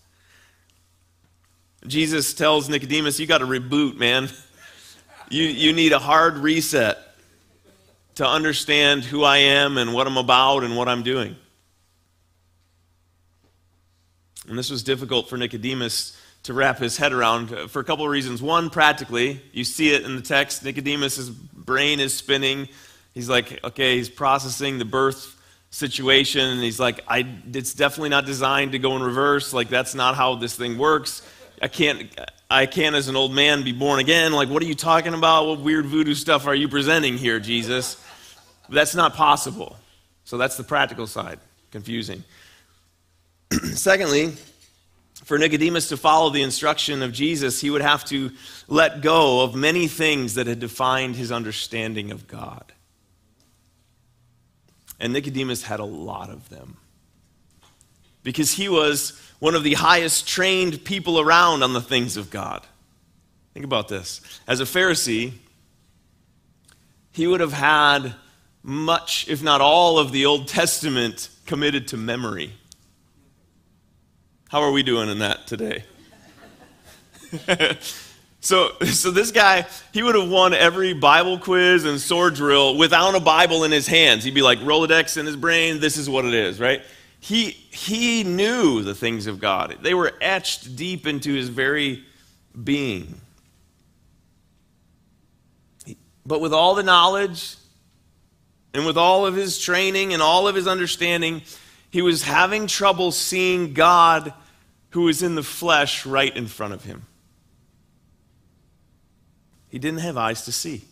Jesus 1.86 2.32
tells 2.32 2.68
Nicodemus, 2.68 3.18
You 3.18 3.26
got 3.26 3.38
to 3.38 3.46
reboot, 3.46 3.96
man. 3.96 4.28
You, 5.28 5.44
you 5.44 5.72
need 5.72 5.92
a 5.92 5.98
hard 5.98 6.38
reset 6.38 6.98
to 8.16 8.26
understand 8.26 9.04
who 9.04 9.22
I 9.22 9.38
am 9.38 9.78
and 9.78 9.94
what 9.94 10.06
I'm 10.06 10.16
about 10.16 10.64
and 10.64 10.76
what 10.76 10.88
I'm 10.88 11.02
doing. 11.02 11.36
And 14.50 14.58
this 14.58 14.68
was 14.68 14.82
difficult 14.82 15.28
for 15.28 15.38
Nicodemus 15.38 16.20
to 16.42 16.52
wrap 16.52 16.78
his 16.78 16.96
head 16.96 17.12
around 17.12 17.52
uh, 17.52 17.68
for 17.68 17.78
a 17.78 17.84
couple 17.84 18.04
of 18.04 18.10
reasons. 18.10 18.42
One, 18.42 18.68
practically, 18.68 19.40
you 19.52 19.62
see 19.62 19.94
it 19.94 20.02
in 20.02 20.16
the 20.16 20.22
text. 20.22 20.64
Nicodemus' 20.64 21.28
brain 21.28 22.00
is 22.00 22.12
spinning. 22.12 22.68
He's 23.14 23.28
like, 23.28 23.62
okay, 23.62 23.96
he's 23.96 24.08
processing 24.08 24.78
the 24.78 24.84
birth 24.84 25.36
situation, 25.70 26.48
and 26.48 26.60
he's 26.60 26.80
like, 26.80 27.00
I, 27.06 27.28
it's 27.52 27.74
definitely 27.74 28.08
not 28.08 28.26
designed 28.26 28.72
to 28.72 28.80
go 28.80 28.96
in 28.96 29.04
reverse. 29.04 29.52
Like, 29.52 29.68
that's 29.68 29.94
not 29.94 30.16
how 30.16 30.34
this 30.34 30.56
thing 30.56 30.78
works. 30.78 31.22
I 31.62 31.68
can't, 31.68 32.10
I 32.50 32.66
can't, 32.66 32.96
as 32.96 33.06
an 33.06 33.14
old 33.14 33.32
man, 33.32 33.62
be 33.62 33.70
born 33.70 34.00
again. 34.00 34.32
Like, 34.32 34.48
what 34.48 34.64
are 34.64 34.66
you 34.66 34.74
talking 34.74 35.14
about? 35.14 35.46
What 35.46 35.60
weird 35.60 35.86
voodoo 35.86 36.14
stuff 36.14 36.48
are 36.48 36.56
you 36.56 36.66
presenting 36.66 37.18
here, 37.18 37.38
Jesus? 37.38 38.04
That's 38.68 38.96
not 38.96 39.14
possible. 39.14 39.76
So 40.24 40.38
that's 40.38 40.56
the 40.56 40.64
practical 40.64 41.06
side. 41.06 41.38
Confusing. 41.70 42.24
Secondly, 43.74 44.32
for 45.24 45.38
Nicodemus 45.38 45.88
to 45.88 45.96
follow 45.96 46.30
the 46.30 46.42
instruction 46.42 47.02
of 47.02 47.12
Jesus, 47.12 47.60
he 47.60 47.70
would 47.70 47.82
have 47.82 48.04
to 48.06 48.30
let 48.68 49.00
go 49.00 49.42
of 49.42 49.54
many 49.54 49.86
things 49.86 50.34
that 50.34 50.46
had 50.46 50.58
defined 50.58 51.16
his 51.16 51.30
understanding 51.30 52.10
of 52.10 52.26
God. 52.26 52.72
And 54.98 55.12
Nicodemus 55.12 55.62
had 55.62 55.80
a 55.80 55.84
lot 55.84 56.30
of 56.30 56.48
them. 56.48 56.76
Because 58.22 58.52
he 58.52 58.68
was 58.68 59.18
one 59.38 59.54
of 59.54 59.64
the 59.64 59.74
highest 59.74 60.28
trained 60.28 60.84
people 60.84 61.18
around 61.18 61.62
on 61.62 61.72
the 61.72 61.80
things 61.80 62.16
of 62.16 62.30
God. 62.30 62.66
Think 63.54 63.64
about 63.64 63.88
this. 63.88 64.20
As 64.46 64.60
a 64.60 64.64
Pharisee, 64.64 65.32
he 67.12 67.26
would 67.26 67.40
have 67.40 67.54
had 67.54 68.14
much, 68.62 69.26
if 69.28 69.42
not 69.42 69.60
all, 69.60 69.98
of 69.98 70.12
the 70.12 70.26
Old 70.26 70.48
Testament 70.48 71.30
committed 71.46 71.88
to 71.88 71.96
memory. 71.96 72.52
How 74.50 74.62
are 74.62 74.72
we 74.72 74.82
doing 74.82 75.08
in 75.08 75.20
that 75.20 75.46
today? 75.46 75.84
So, 78.42 78.70
so 78.86 79.10
this 79.10 79.32
guy, 79.32 79.66
he 79.92 80.02
would 80.02 80.14
have 80.14 80.30
won 80.30 80.54
every 80.54 80.94
Bible 80.94 81.38
quiz 81.38 81.84
and 81.84 82.00
sword 82.00 82.36
drill 82.36 82.78
without 82.78 83.14
a 83.14 83.20
Bible 83.20 83.64
in 83.64 83.70
his 83.70 83.86
hands. 83.86 84.24
He'd 84.24 84.34
be 84.34 84.40
like 84.40 84.58
Rolodex 84.60 85.18
in 85.18 85.26
his 85.26 85.36
brain. 85.36 85.78
This 85.78 85.98
is 85.98 86.08
what 86.08 86.24
it 86.24 86.32
is, 86.32 86.58
right? 86.58 86.80
He, 87.20 87.50
he 87.50 88.24
knew 88.24 88.82
the 88.82 88.94
things 88.94 89.26
of 89.26 89.40
God. 89.40 89.76
They 89.82 89.92
were 89.92 90.14
etched 90.22 90.74
deep 90.74 91.06
into 91.06 91.34
his 91.34 91.50
very 91.50 92.02
being. 92.64 93.20
But 96.24 96.40
with 96.40 96.54
all 96.54 96.74
the 96.74 96.82
knowledge 96.82 97.56
and 98.72 98.86
with 98.86 98.96
all 98.96 99.26
of 99.26 99.34
his 99.34 99.58
training 99.58 100.14
and 100.14 100.22
all 100.22 100.48
of 100.48 100.54
his 100.54 100.66
understanding, 100.66 101.42
he 101.90 102.00
was 102.00 102.22
having 102.22 102.66
trouble 102.66 103.12
seeing 103.12 103.74
God 103.74 104.32
who 104.90 105.02
was 105.02 105.22
in 105.22 105.34
the 105.34 105.42
flesh 105.42 106.04
right 106.04 106.36
in 106.36 106.46
front 106.46 106.74
of 106.74 106.84
him. 106.84 107.06
He 109.68 109.78
didn't 109.78 110.00
have 110.00 110.16
eyes 110.16 110.44
to 110.46 110.52
see. 110.52 110.84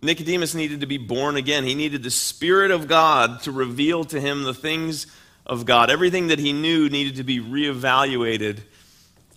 Nicodemus 0.00 0.54
needed 0.54 0.80
to 0.80 0.86
be 0.86 0.96
born 0.96 1.36
again. 1.36 1.64
He 1.64 1.74
needed 1.74 2.02
the 2.02 2.10
Spirit 2.10 2.70
of 2.70 2.88
God 2.88 3.42
to 3.42 3.52
reveal 3.52 4.04
to 4.04 4.20
him 4.20 4.44
the 4.44 4.54
things 4.54 5.06
of 5.44 5.66
God. 5.66 5.90
Everything 5.90 6.28
that 6.28 6.38
he 6.38 6.52
knew 6.52 6.88
needed 6.88 7.16
to 7.16 7.24
be 7.24 7.40
reevaluated 7.40 8.60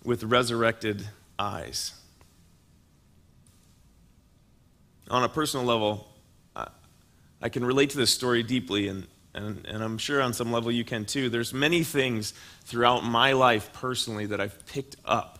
with 0.04 0.22
resurrected 0.22 1.06
eyes. 1.38 1.92
On 5.10 5.24
a 5.24 5.28
personal 5.28 5.66
level, 5.66 6.08
I 7.42 7.48
can 7.48 7.64
relate 7.64 7.90
to 7.90 7.96
this 7.96 8.10
story 8.10 8.44
deeply, 8.44 8.86
and, 8.86 9.08
and, 9.34 9.66
and 9.66 9.82
I'm 9.82 9.98
sure 9.98 10.20
on 10.20 10.32
some 10.32 10.52
level 10.52 10.70
you 10.70 10.84
can 10.84 11.04
too. 11.04 11.28
There's 11.28 11.54
many 11.54 11.84
things 11.84 12.34
throughout 12.64 13.04
my 13.04 13.32
life 13.32 13.72
personally 13.72 14.26
that 14.26 14.40
I've 14.40 14.66
picked 14.66 14.96
up 15.04 15.38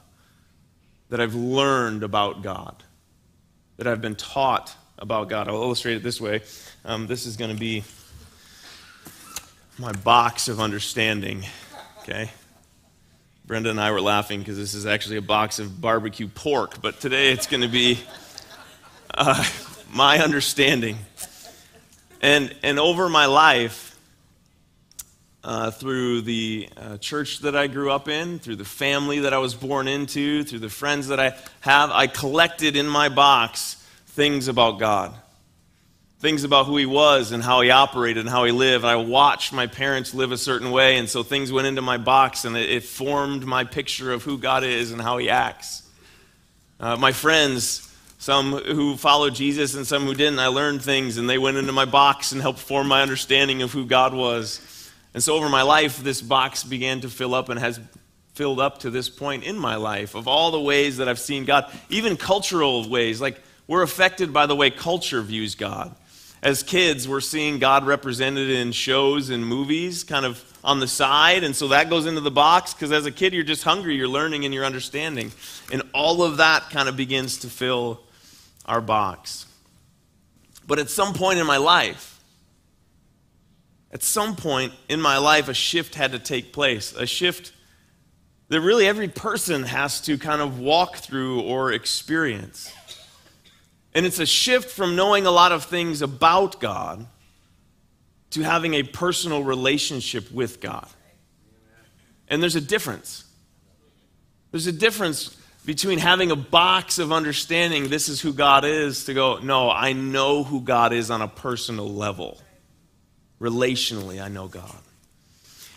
that 1.12 1.20
I've 1.20 1.34
learned 1.34 2.04
about 2.04 2.40
God, 2.40 2.82
that 3.76 3.87
I've 3.87 4.00
been 4.00 4.16
taught 4.16 4.75
about 4.99 5.28
God. 5.28 5.46
I'll 5.46 5.56
illustrate 5.56 5.96
it 5.96 6.02
this 6.02 6.22
way. 6.22 6.40
Um, 6.87 7.06
this 7.06 7.26
is 7.26 7.37
going 7.37 7.50
to 7.50 7.61
be 7.61 7.84
my 9.78 9.92
box 9.92 10.49
of 10.49 10.58
understanding, 10.58 11.44
okay? 12.00 12.30
Brenda 13.44 13.68
and 13.68 13.78
I 13.78 13.90
were 13.90 14.00
laughing 14.00 14.38
because 14.38 14.56
this 14.56 14.72
is 14.72 14.87
actually 14.87 15.18
a 15.18 15.22
box 15.22 15.58
of 15.58 15.82
barbecue 15.82 16.28
pork, 16.28 16.80
but 16.80 16.99
today 16.99 17.30
it's 17.30 17.46
going 17.46 17.61
to 17.61 17.68
be 17.68 17.99
uh, 19.12 19.44
my 19.92 20.18
understanding. 20.18 20.96
And, 22.22 22.54
and 22.62 22.78
over 22.78 23.08
my 23.08 23.26
life, 23.26 23.92
uh, 25.44 25.70
through 25.70 26.20
the 26.22 26.68
uh, 26.76 26.96
church 26.98 27.40
that 27.40 27.56
I 27.56 27.66
grew 27.66 27.90
up 27.90 28.08
in, 28.08 28.38
through 28.38 28.56
the 28.56 28.64
family 28.64 29.20
that 29.20 29.34
I 29.34 29.38
was 29.38 29.54
born 29.54 29.88
into, 29.88 30.44
through 30.44 30.60
the 30.60 30.68
friends 30.68 31.08
that 31.08 31.18
I 31.18 31.34
have. 31.60 31.90
I 31.90 32.06
collected 32.06 32.76
in 32.76 32.86
my 32.86 33.08
box 33.08 33.74
things 34.08 34.46
about 34.46 34.78
God, 34.78 35.12
things 36.20 36.44
about 36.44 36.66
who 36.66 36.76
He 36.76 36.86
was 36.86 37.32
and 37.32 37.42
how 37.42 37.60
He 37.60 37.70
operated 37.70 38.20
and 38.20 38.28
how 38.28 38.44
He 38.44 38.52
lived. 38.52 38.84
I 38.84 38.96
watched 38.96 39.52
my 39.52 39.66
parents 39.66 40.14
live 40.14 40.30
a 40.30 40.38
certain 40.38 40.70
way, 40.70 40.96
and 40.96 41.08
so 41.08 41.24
things 41.24 41.50
went 41.50 41.66
into 41.66 41.82
my 41.82 41.96
box 41.96 42.44
and 42.44 42.56
it, 42.56 42.70
it 42.70 42.84
formed 42.84 43.44
my 43.44 43.64
picture 43.64 44.12
of 44.12 44.22
who 44.22 44.38
God 44.38 44.62
is 44.62 44.92
and 44.92 45.00
how 45.00 45.18
He 45.18 45.28
acts. 45.28 45.82
Uh, 46.78 46.96
my 46.96 47.10
friends, 47.10 47.91
some 48.22 48.52
who 48.52 48.96
followed 48.96 49.34
Jesus 49.34 49.74
and 49.74 49.84
some 49.84 50.04
who 50.04 50.14
didn't, 50.14 50.38
I 50.38 50.46
learned 50.46 50.80
things 50.80 51.16
and 51.16 51.28
they 51.28 51.38
went 51.38 51.56
into 51.56 51.72
my 51.72 51.86
box 51.86 52.30
and 52.30 52.40
helped 52.40 52.60
form 52.60 52.86
my 52.86 53.02
understanding 53.02 53.62
of 53.62 53.72
who 53.72 53.84
God 53.84 54.14
was. 54.14 54.92
And 55.12 55.20
so 55.20 55.34
over 55.34 55.48
my 55.48 55.62
life, 55.62 56.00
this 56.04 56.22
box 56.22 56.62
began 56.62 57.00
to 57.00 57.08
fill 57.08 57.34
up 57.34 57.48
and 57.48 57.58
has 57.58 57.80
filled 58.34 58.60
up 58.60 58.78
to 58.78 58.90
this 58.90 59.08
point 59.08 59.42
in 59.42 59.58
my 59.58 59.74
life 59.74 60.14
of 60.14 60.28
all 60.28 60.52
the 60.52 60.60
ways 60.60 60.98
that 60.98 61.08
I've 61.08 61.18
seen 61.18 61.44
God, 61.44 61.68
even 61.88 62.16
cultural 62.16 62.88
ways. 62.88 63.20
Like 63.20 63.42
we're 63.66 63.82
affected 63.82 64.32
by 64.32 64.46
the 64.46 64.54
way 64.54 64.70
culture 64.70 65.20
views 65.20 65.56
God. 65.56 65.92
As 66.44 66.62
kids, 66.62 67.08
we're 67.08 67.20
seeing 67.20 67.58
God 67.58 67.84
represented 67.86 68.50
in 68.50 68.70
shows 68.70 69.30
and 69.30 69.44
movies, 69.44 70.04
kind 70.04 70.24
of 70.24 70.44
on 70.62 70.78
the 70.78 70.86
side. 70.86 71.42
And 71.42 71.56
so 71.56 71.66
that 71.68 71.90
goes 71.90 72.06
into 72.06 72.20
the 72.20 72.30
box 72.30 72.72
because 72.72 72.92
as 72.92 73.04
a 73.04 73.10
kid, 73.10 73.32
you're 73.32 73.42
just 73.42 73.64
hungry, 73.64 73.96
you're 73.96 74.06
learning, 74.06 74.44
and 74.44 74.54
you're 74.54 74.64
understanding. 74.64 75.32
And 75.72 75.82
all 75.92 76.22
of 76.22 76.36
that 76.36 76.70
kind 76.70 76.88
of 76.88 76.96
begins 76.96 77.38
to 77.38 77.48
fill 77.48 78.00
our 78.64 78.81
box. 78.81 79.47
But 80.66 80.78
at 80.78 80.90
some 80.90 81.14
point 81.14 81.38
in 81.38 81.47
my 81.47 81.57
life, 81.57 82.21
at 83.92 84.02
some 84.02 84.37
point 84.37 84.73
in 84.88 85.00
my 85.00 85.19
life, 85.19 85.49
a 85.49 85.54
shift 85.54 85.95
had 85.95 86.12
to 86.12 86.19
take 86.19 86.52
place. 86.52 86.95
A 86.95 87.07
shift 87.07 87.52
that 88.49 88.61
really 88.61 88.87
every 88.87 89.09
person 89.09 89.64
has 89.64 90.00
to 90.02 90.16
kind 90.16 90.40
of 90.40 90.59
walk 90.59 90.97
through 90.97 91.42
or 91.42 91.73
experience. 91.73 92.73
And 93.95 94.07
it's 94.07 94.19
a 94.19 94.26
shift 94.26 94.71
from 94.71 94.97
knowing 94.97 95.26
a 95.26 95.31
lot 95.31 95.52
of 95.52 95.64
things 95.64 96.00
about 96.00 96.61
God 96.61 97.07
to 98.31 98.42
having 98.42 98.75
a 98.75 98.83
personal 98.83 99.45
relationship 99.45 100.33
with 100.33 100.61
God. 100.61 100.88
And 102.28 102.42
there's 102.42 102.57
a 102.57 102.62
difference. 102.62 103.25
There's 104.50 104.66
a 104.66 104.73
difference 104.73 105.37
between 105.64 105.99
having 105.99 106.31
a 106.31 106.37
box 106.37 106.99
of 106.99 107.12
understanding 107.12 107.88
this 107.88 108.09
is 108.09 108.21
who 108.21 108.33
God 108.33 108.64
is 108.64 109.04
to 109.04 109.14
go, 109.14 109.38
no, 109.38 109.71
I 109.71 109.92
know 109.92 110.42
who 110.42 110.61
God 110.61 110.92
is 110.92 111.11
on 111.11 111.23
a 111.23 111.28
personal 111.28 111.88
level. 111.88 112.40
Relationally, 113.40 114.23
I 114.23 114.28
know 114.28 114.49
God. 114.49 114.75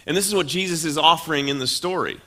And 0.07 0.15
this 0.15 0.27
is 0.27 0.35
what 0.35 0.47
Jesus 0.47 0.85
is 0.85 0.97
offering 0.97 1.47
in 1.49 1.59
the 1.59 1.67
story. 1.67 2.19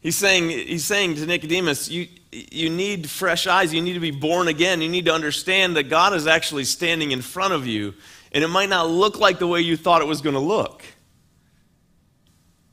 He's 0.00 0.16
saying, 0.16 0.50
he's 0.50 0.84
saying 0.84 1.14
to 1.16 1.26
Nicodemus, 1.26 1.88
you, 1.88 2.08
you 2.30 2.68
need 2.68 3.08
fresh 3.08 3.46
eyes. 3.46 3.72
You 3.72 3.80
need 3.80 3.94
to 3.94 4.00
be 4.00 4.10
born 4.10 4.48
again. 4.48 4.82
You 4.82 4.88
need 4.88 5.06
to 5.06 5.14
understand 5.14 5.76
that 5.76 5.84
God 5.84 6.14
is 6.14 6.26
actually 6.26 6.64
standing 6.64 7.10
in 7.12 7.22
front 7.22 7.54
of 7.54 7.66
you, 7.66 7.94
and 8.32 8.44
it 8.44 8.48
might 8.48 8.68
not 8.68 8.88
look 8.88 9.18
like 9.18 9.38
the 9.38 9.46
way 9.46 9.60
you 9.60 9.76
thought 9.76 10.02
it 10.02 10.08
was 10.08 10.20
going 10.20 10.34
to 10.34 10.40
look. 10.40 10.84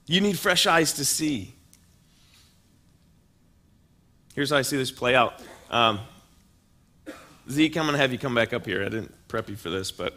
You 0.08 0.20
need 0.20 0.38
fresh 0.38 0.68
eyes 0.68 0.94
to 0.94 1.06
see. 1.06 1.54
Here's 4.34 4.50
how 4.50 4.56
I 4.56 4.62
see 4.62 4.78
this 4.78 4.92
play 4.92 5.14
out. 5.14 5.34
Um, 5.70 6.00
Zeke, 7.50 7.76
I'm 7.76 7.84
going 7.84 7.94
to 7.94 8.00
have 8.00 8.14
you 8.14 8.18
come 8.18 8.34
back 8.34 8.54
up 8.54 8.66
here. 8.66 8.82
I 8.82 8.88
didn't 8.88 9.14
prep 9.28 9.50
you 9.50 9.58
for 9.58 9.70
this, 9.70 9.92
but 9.92 10.14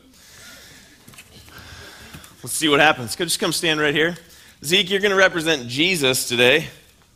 let's 2.43 2.53
see 2.53 2.69
what 2.69 2.79
happens. 2.79 3.17
Just 3.17 3.41
come 3.41 3.53
stand 3.53 3.81
right 3.81 3.93
here. 3.95 4.17
Zeke, 4.65 4.89
you're 4.89 5.01
going 5.01 5.11
to 5.11 5.17
represent 5.17 5.67
Jesus 5.67 6.29
today. 6.29 6.69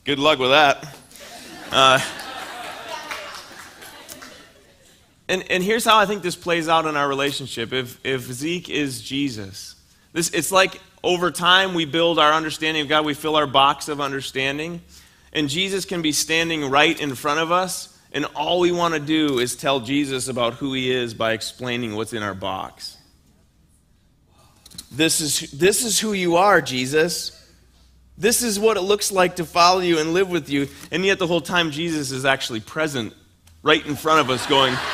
Good 0.05 0.19
luck 0.19 0.41
with 0.41 0.51
that. 0.51 0.97
Uh, 1.71 2.01
and, 5.29 5.49
and 5.51 5.63
here's 5.63 5.85
how 5.85 5.99
I 5.99 6.07
think 6.07 6.25
this 6.25 6.35
plays 6.35 6.69
out 6.69 6.85
in 6.85 6.97
our 6.97 7.09
relationship. 7.09 7.73
If, 7.73 8.05
if 8.05 8.23
Zeke 8.23 8.71
is 8.71 9.01
Jesus, 9.01 9.77
this, 10.13 10.31
it's 10.31 10.51
like 10.51 10.81
over 11.05 11.31
time 11.31 11.75
we 11.75 11.85
build 11.85 12.19
our 12.19 12.33
understanding 12.33 12.83
of 12.83 12.89
God, 12.89 13.05
we 13.05 13.15
fill 13.15 13.37
our 13.37 13.47
box 13.47 13.89
of 13.89 14.01
understanding, 14.01 14.81
and 15.33 15.49
Jesus 15.49 15.85
can 15.85 16.03
be 16.03 16.13
standing 16.13 16.71
right 16.71 16.99
in 16.99 17.15
front 17.15 17.41
of 17.41 17.53
us, 17.53 17.97
and 18.13 18.25
all 18.35 18.61
we 18.61 18.73
want 18.73 18.95
to 18.95 19.01
do 19.01 19.39
is 19.39 19.55
tell 19.57 19.81
Jesus 19.81 20.29
about 20.29 20.55
who 20.55 20.73
he 20.73 20.91
is 20.91 21.15
by 21.15 21.33
explaining 21.33 21.95
what's 21.95 22.13
in 22.13 22.23
our 22.23 22.35
box. 22.35 22.97
This 24.91 25.21
is, 25.21 25.51
this 25.53 25.85
is 25.85 26.01
who 26.01 26.15
you 26.15 26.37
are, 26.37 26.63
Jesus. 26.63 27.35
This 28.17 28.43
is 28.43 28.59
what 28.59 28.77
it 28.77 28.81
looks 28.81 29.13
like 29.13 29.37
to 29.37 29.45
follow 29.45 29.81
you 29.81 29.99
and 29.99 30.15
live 30.15 30.31
with 30.31 30.49
you. 30.49 30.69
And 30.91 31.05
yet, 31.05 31.19
the 31.19 31.27
whole 31.27 31.43
time, 31.43 31.71
Jesus 31.71 32.11
is 32.11 32.25
actually 32.25 32.61
present 32.61 33.13
right 33.63 33.85
in 33.85 33.97
front 33.97 34.21
of 34.21 34.31
us, 34.31 34.47
going, 34.47 34.75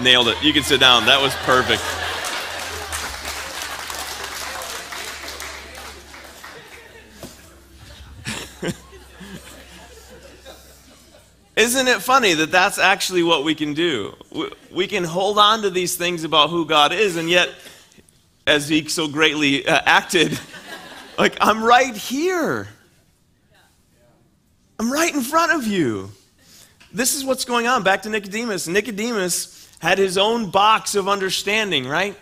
Nailed 0.00 0.28
it. 0.28 0.42
You 0.42 0.52
can 0.52 0.64
sit 0.64 0.80
down. 0.80 1.06
That 1.06 1.22
was 1.22 1.34
perfect. 1.36 2.03
Isn't 11.56 11.86
it 11.86 12.02
funny 12.02 12.34
that 12.34 12.50
that's 12.50 12.78
actually 12.78 13.22
what 13.22 13.44
we 13.44 13.54
can 13.54 13.74
do? 13.74 14.16
We 14.72 14.88
can 14.88 15.04
hold 15.04 15.38
on 15.38 15.62
to 15.62 15.70
these 15.70 15.96
things 15.96 16.24
about 16.24 16.50
who 16.50 16.66
God 16.66 16.92
is, 16.92 17.16
and 17.16 17.30
yet, 17.30 17.50
as 18.46 18.64
Zeke 18.64 18.90
so 18.90 19.06
greatly 19.06 19.66
uh, 19.66 19.80
acted, 19.86 20.38
like, 21.18 21.36
I'm 21.40 21.62
right 21.62 21.96
here. 21.96 22.68
I'm 24.80 24.92
right 24.92 25.14
in 25.14 25.20
front 25.20 25.52
of 25.52 25.66
you. 25.66 26.10
This 26.92 27.14
is 27.14 27.24
what's 27.24 27.44
going 27.44 27.68
on. 27.68 27.84
Back 27.84 28.02
to 28.02 28.10
Nicodemus. 28.10 28.66
Nicodemus 28.66 29.68
had 29.80 29.98
his 29.98 30.18
own 30.18 30.50
box 30.50 30.96
of 30.96 31.08
understanding, 31.08 31.86
right? 31.86 32.16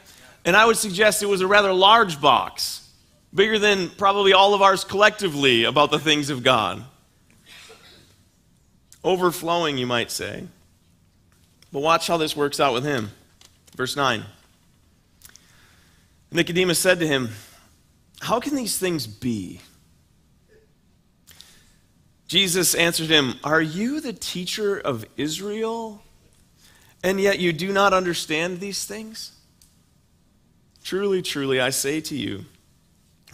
And 0.44 0.54
I 0.54 0.66
would 0.66 0.76
suggest 0.76 1.22
it 1.22 1.26
was 1.26 1.40
a 1.40 1.46
rather 1.46 1.72
large 1.72 2.20
box, 2.20 2.86
bigger 3.34 3.58
than 3.58 3.88
probably 3.88 4.34
all 4.34 4.52
of 4.52 4.60
ours 4.60 4.84
collectively 4.84 5.64
about 5.64 5.90
the 5.90 5.98
things 5.98 6.28
of 6.28 6.42
God. 6.42 6.84
Overflowing, 9.04 9.78
you 9.78 9.86
might 9.86 10.10
say. 10.10 10.44
But 11.72 11.80
watch 11.80 12.06
how 12.06 12.16
this 12.16 12.36
works 12.36 12.60
out 12.60 12.74
with 12.74 12.84
him. 12.84 13.10
Verse 13.76 13.96
9. 13.96 14.22
Nicodemus 16.30 16.78
said 16.78 17.00
to 17.00 17.06
him, 17.06 17.30
how 18.22 18.38
can 18.38 18.54
these 18.54 18.78
things 18.78 19.08
be? 19.08 19.60
Jesus 22.28 22.72
answered 22.72 23.10
him, 23.10 23.34
Are 23.42 23.60
you 23.60 24.00
the 24.00 24.12
teacher 24.12 24.78
of 24.78 25.04
Israel, 25.16 26.04
and 27.02 27.20
yet 27.20 27.40
you 27.40 27.52
do 27.52 27.72
not 27.72 27.92
understand 27.92 28.60
these 28.60 28.84
things? 28.84 29.32
Truly, 30.84 31.20
truly, 31.20 31.60
I 31.60 31.70
say 31.70 32.00
to 32.02 32.16
you, 32.16 32.44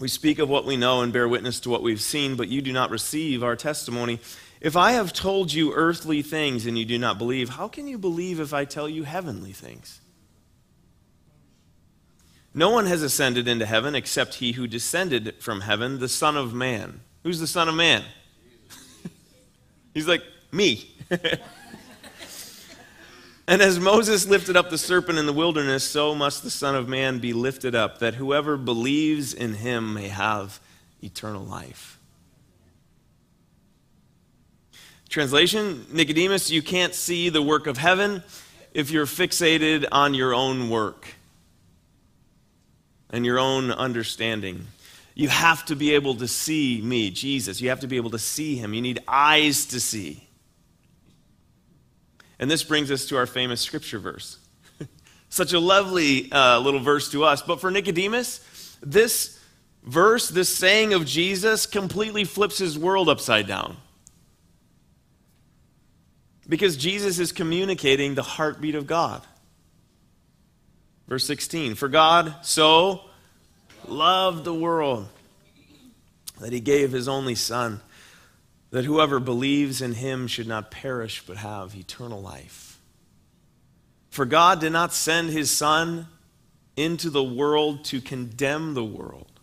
we 0.01 0.09
speak 0.09 0.39
of 0.39 0.49
what 0.49 0.65
we 0.65 0.79
know 0.79 1.03
and 1.03 1.13
bear 1.13 1.29
witness 1.29 1.61
to 1.61 1.71
what 1.71 1.83
we've 1.83 2.01
seen, 2.01 2.35
but 2.35 2.49
you 2.49 2.63
do 2.63 2.73
not 2.73 2.91
receive 2.91 3.43
our 3.43 3.57
testimony. 3.57 4.21
If 4.61 4.77
I 4.77 4.93
have 4.93 5.13
told 5.13 5.53
you 5.53 5.73
earthly 5.73 6.23
things 6.23 6.67
and 6.67 6.77
you 6.77 6.85
do 6.85 6.99
not 6.99 7.19
believe, 7.19 7.51
how 7.51 7.69
can 7.69 7.87
you 7.87 7.99
believe 7.99 8.41
if 8.41 8.53
I 8.53 8.65
tell 8.65 8.89
you 8.89 9.05
heavenly 9.05 9.53
things? 9.53 10.01
No 12.55 12.71
one 12.71 12.87
has 12.87 13.03
ascended 13.03 13.47
into 13.47 13.67
heaven 13.67 13.95
except 13.95 14.35
he 14.35 14.53
who 14.53 14.67
descended 14.67 15.37
from 15.41 15.61
heaven, 15.61 16.01
the 16.01 16.09
Son 16.09 16.37
of 16.37 16.53
Man. 16.53 17.03
Who's 17.23 17.39
the 17.39 17.47
Son 17.47 17.69
of 17.69 17.75
Man? 17.77 18.03
He's 19.95 20.09
like, 20.09 20.23
me. 20.51 20.91
and 23.47 23.63
as 23.63 23.79
Moses 23.79 24.27
lifted 24.27 24.57
up 24.57 24.71
the 24.71 24.79
serpent 24.79 25.19
in 25.19 25.27
the 25.27 25.33
wilderness, 25.33 25.85
so 25.85 26.15
must 26.15 26.43
the 26.43 26.51
Son 26.51 26.75
of 26.75 26.89
Man 26.89 27.19
be 27.21 27.33
lifted 27.33 27.75
up, 27.75 27.99
that 27.99 28.15
whoever 28.15 28.57
believes 28.57 29.33
in 29.35 29.55
him 29.55 29.95
may 29.95 30.09
have 30.09 30.59
eternal 31.03 31.45
life. 31.45 31.98
Translation 35.09 35.87
Nicodemus, 35.91 36.51
you 36.51 36.61
can't 36.61 36.95
see 36.95 37.31
the 37.31 37.41
work 37.41 37.67
of 37.67 37.79
heaven 37.79 38.23
if 38.75 38.91
you're 38.91 39.07
fixated 39.07 39.87
on 39.91 40.13
your 40.13 40.35
own 40.35 40.69
work 40.69 41.09
and 43.09 43.25
your 43.25 43.39
own 43.39 43.71
understanding. 43.71 44.67
You 45.15 45.29
have 45.29 45.65
to 45.67 45.77
be 45.77 45.95
able 45.95 46.17
to 46.17 46.29
see 46.29 46.83
me, 46.83 47.11
Jesus. 47.11 47.61
You 47.61 47.71
have 47.71 47.81
to 47.81 47.87
be 47.87 47.97
able 47.97 48.11
to 48.11 48.19
see 48.19 48.57
him. 48.57 48.75
You 48.75 48.83
need 48.83 49.03
eyes 49.09 49.65
to 49.67 49.81
see. 49.81 50.29
And 52.39 52.51
this 52.51 52.63
brings 52.63 52.91
us 52.91 53.07
to 53.07 53.17
our 53.17 53.27
famous 53.27 53.63
scripture 53.63 53.99
verse. 53.99 54.39
Such 55.31 55.55
a 55.55 55.59
lovely 55.59 56.31
uh, 56.31 56.61
little 56.61 56.81
verse 56.81 57.11
to 57.13 57.25
us. 57.25 57.41
But 57.41 57.61
for 57.61 57.71
Nicodemus, 57.71 58.77
this 58.83 59.43
verse, 59.83 60.29
this 60.29 60.55
saying 60.55 60.93
of 60.93 61.07
Jesus, 61.07 61.65
completely 61.65 62.25
flips 62.25 62.59
his 62.59 62.79
world 62.79 63.09
upside 63.09 63.47
down. 63.47 63.79
Because 66.49 66.77
Jesus 66.77 67.19
is 67.19 67.33
communicating 67.33 68.15
the 68.15 68.23
heartbeat 68.23 68.75
of 68.75 68.87
God. 68.87 69.23
Verse 71.07 71.25
16 71.25 71.75
For 71.75 71.89
God 71.89 72.35
so 72.43 73.03
loved 73.87 74.45
the 74.45 74.55
world 74.55 75.09
that 76.41 76.53
he 76.53 76.61
gave 76.61 76.93
his 76.93 77.09
only 77.09 77.35
Son, 77.35 77.81
that 78.71 78.85
whoever 78.85 79.19
believes 79.19 79.83
in 79.83 79.95
him 79.95 80.27
should 80.27 80.47
not 80.47 80.71
perish 80.71 81.23
but 81.27 81.37
have 81.39 81.75
eternal 81.75 82.21
life. 82.21 82.79
For 84.11 84.25
God 84.25 84.61
did 84.61 84.73
not 84.73 84.93
send 84.93 85.31
his 85.31 85.51
Son 85.51 86.07
into 86.77 87.11
the 87.11 87.25
world 87.25 87.85
to 87.87 88.01
condemn 88.01 88.75
the 88.75 88.85
world, 88.85 89.41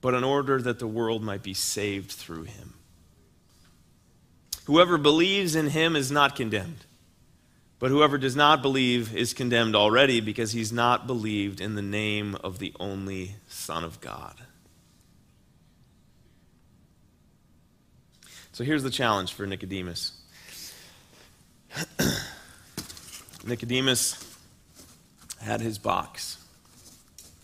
but 0.00 0.14
in 0.14 0.22
order 0.22 0.60
that 0.60 0.78
the 0.78 0.86
world 0.86 1.22
might 1.22 1.42
be 1.42 1.54
saved 1.54 2.12
through 2.12 2.44
him. 2.44 2.74
Whoever 4.66 4.98
believes 4.98 5.54
in 5.54 5.68
him 5.68 5.94
is 5.96 6.10
not 6.10 6.36
condemned. 6.36 6.84
But 7.78 7.90
whoever 7.90 8.16
does 8.18 8.34
not 8.34 8.62
believe 8.62 9.14
is 9.14 9.34
condemned 9.34 9.76
already 9.76 10.20
because 10.20 10.52
he's 10.52 10.72
not 10.72 11.06
believed 11.06 11.60
in 11.60 11.74
the 11.74 11.82
name 11.82 12.34
of 12.36 12.58
the 12.58 12.72
only 12.80 13.36
Son 13.48 13.84
of 13.84 14.00
God. 14.00 14.34
So 18.52 18.64
here's 18.64 18.82
the 18.82 18.90
challenge 18.90 19.34
for 19.34 19.46
Nicodemus. 19.46 20.18
Nicodemus 23.46 24.36
had 25.42 25.60
his 25.60 25.76
box. 25.76 26.42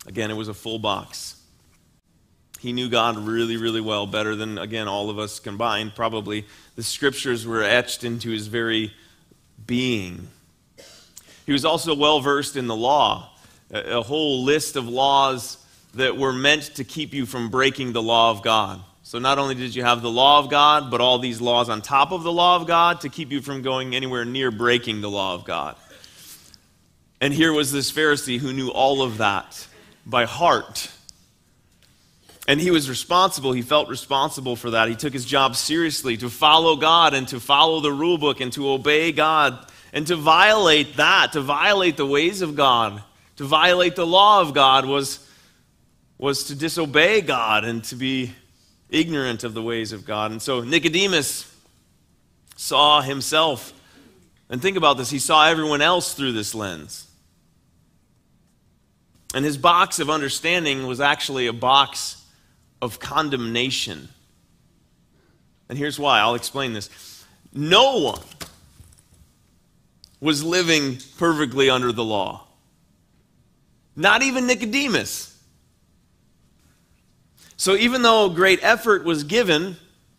Again, 0.07 0.31
it 0.31 0.35
was 0.35 0.49
a 0.49 0.55
full 0.55 0.79
box. 0.79 1.42
He 2.63 2.73
knew 2.73 2.89
God 2.89 3.19
really, 3.19 3.57
really 3.57 3.81
well, 3.81 4.07
better 4.07 4.37
than, 4.37 4.57
again, 4.57 4.87
all 4.87 5.11
of 5.11 5.19
us 5.19 5.41
combined, 5.41 5.97
probably. 5.97 6.47
The 6.77 6.85
scriptures 6.85 7.45
were 7.45 7.65
etched 7.65 8.05
into 8.05 8.31
his 8.31 8.47
very 8.47 8.95
being. 9.67 10.29
He 11.45 11.53
was 11.53 11.65
also 11.65 11.93
well 11.93 12.21
versed 12.21 12.57
in 12.57 12.69
the 12.69 12.77
law, 12.77 13.31
a, 13.73 14.01
whole 14.01 14.45
list 14.45 14.77
of 14.77 14.87
laws 14.87 15.59
that 15.95 16.17
were 16.17 16.33
meant 16.33 16.77
to 16.77 16.85
keep 16.85 17.13
you 17.13 17.27
from 17.27 17.51
breaking 17.51 17.95
the 17.95 18.03
law 18.03 18.31
of 18.31 18.45
God. 18.45 18.81
So 19.03 19.19
not 19.19 19.41
only 19.41 19.57
did 19.57 19.75
you 19.75 19.83
have 19.83 20.01
the 20.01 20.09
law 20.09 20.39
of 20.39 20.49
God, 20.49 20.89
but 20.89 21.01
all 21.01 21.19
these 21.19 21.41
laws 21.41 21.69
on 21.69 21.83
top 21.83 22.13
of 22.13 22.23
the 22.23 22.33
law 22.33 22.55
of 22.55 22.69
God 22.69 23.01
to 23.01 23.09
keep 23.09 23.33
you 23.33 23.43
from 23.43 23.63
going 23.63 23.97
anywhere 23.97 24.25
near 24.25 24.53
breaking 24.53 25.01
the 25.01 25.11
law 25.11 25.35
of 25.35 25.45
God. 25.45 25.75
And 27.21 27.35
here 27.35 27.53
was 27.53 27.73
this 27.73 27.91
Pharisee 27.91 28.39
who 28.39 28.53
knew 28.53 28.69
all 28.69 29.03
of 29.03 29.19
that 29.19 29.67
by 30.07 30.27
heart. 30.27 30.89
And 32.49 32.61
he 32.61 32.71
was 32.71 32.89
responsible. 32.89 33.53
He 33.53 33.63
felt 33.63 33.89
responsible 33.89 34.57
for 34.57 34.71
that. 34.71 34.89
He 34.89 34.97
took 34.97 35.13
his 35.13 35.25
job 35.25 35.55
seriously 35.55 36.17
to 36.17 36.29
follow 36.29 36.77
God 36.77 37.15
and 37.15 37.29
to 37.29 37.39
follow 37.39 37.81
the 37.81 37.93
rule 37.93 38.19
book 38.19 38.41
and 38.41 38.53
to 38.55 38.71
obey 38.71 39.13
God 39.13 39.65
and 39.93 40.07
to 40.09 40.17
violate 40.17 40.97
that, 40.97 41.33
to 41.33 41.41
violate 41.41 41.97
the 41.97 42.07
ways 42.07 42.43
of 42.43 42.57
God, 42.57 43.03
to 43.37 43.45
violate 43.45 43.95
the 43.95 44.07
law 44.07 44.41
of 44.41 44.55
God 44.55 44.87
was, 44.87 45.25
was 46.19 46.45
to 46.45 46.57
disobey 46.57 47.21
God 47.21 47.65
and 47.65 47.85
to 47.85 47.95
be 47.95 48.33
ignorant 48.89 49.45
of 49.45 49.55
the 49.55 49.63
ways 49.63 49.93
of 49.93 50.05
God. 50.05 50.33
And 50.33 50.43
so 50.43 50.63
Nicodemus 50.63 51.55
saw 52.57 53.03
himself, 53.03 53.73
and 54.49 54.61
think 54.61 54.77
about 54.77 54.97
this, 54.97 55.11
he 55.11 55.19
saw 55.19 55.47
everyone 55.47 55.83
else 55.83 56.15
through 56.15 56.33
this 56.33 56.55
lens. 56.55 57.07
And 59.35 59.45
his 59.45 59.57
box 59.57 59.99
of 59.99 60.11
understanding 60.11 60.87
was 60.87 61.01
actually 61.01 61.47
a 61.47 61.53
box 61.53 62.22
of 62.83 62.99
condemnation. 62.99 64.09
And 65.69 65.79
here's 65.79 65.99
why 65.99 66.21
I'll 66.21 66.35
explain 66.35 66.75
this. 66.75 66.91
No 67.55 68.01
one 68.01 68.21
was 70.21 70.45
living 70.45 70.99
perfectly 71.17 71.71
under 71.71 71.93
the 71.93 72.05
law, 72.05 72.47
not 73.97 74.23
even 74.23 74.47
Nicodemus. 74.47 75.29
So 77.57 77.77
even 77.77 78.03
though 78.03 78.29
great 78.29 78.59
effort 78.63 79.05
was 79.05 79.25
given, 79.25 79.77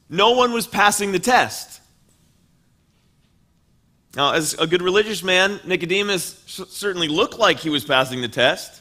no 0.09 0.31
one 0.31 0.53
was 0.53 0.65
passing 0.65 1.11
the 1.11 1.19
test. 1.19 1.81
Now, 4.15 4.33
as 4.33 4.53
a 4.53 4.67
good 4.67 4.81
religious 4.81 5.23
man, 5.23 5.59
Nicodemus 5.65 6.43
certainly 6.45 7.07
looked 7.07 7.39
like 7.39 7.59
he 7.59 7.69
was 7.69 7.83
passing 7.83 8.21
the 8.21 8.27
test, 8.27 8.79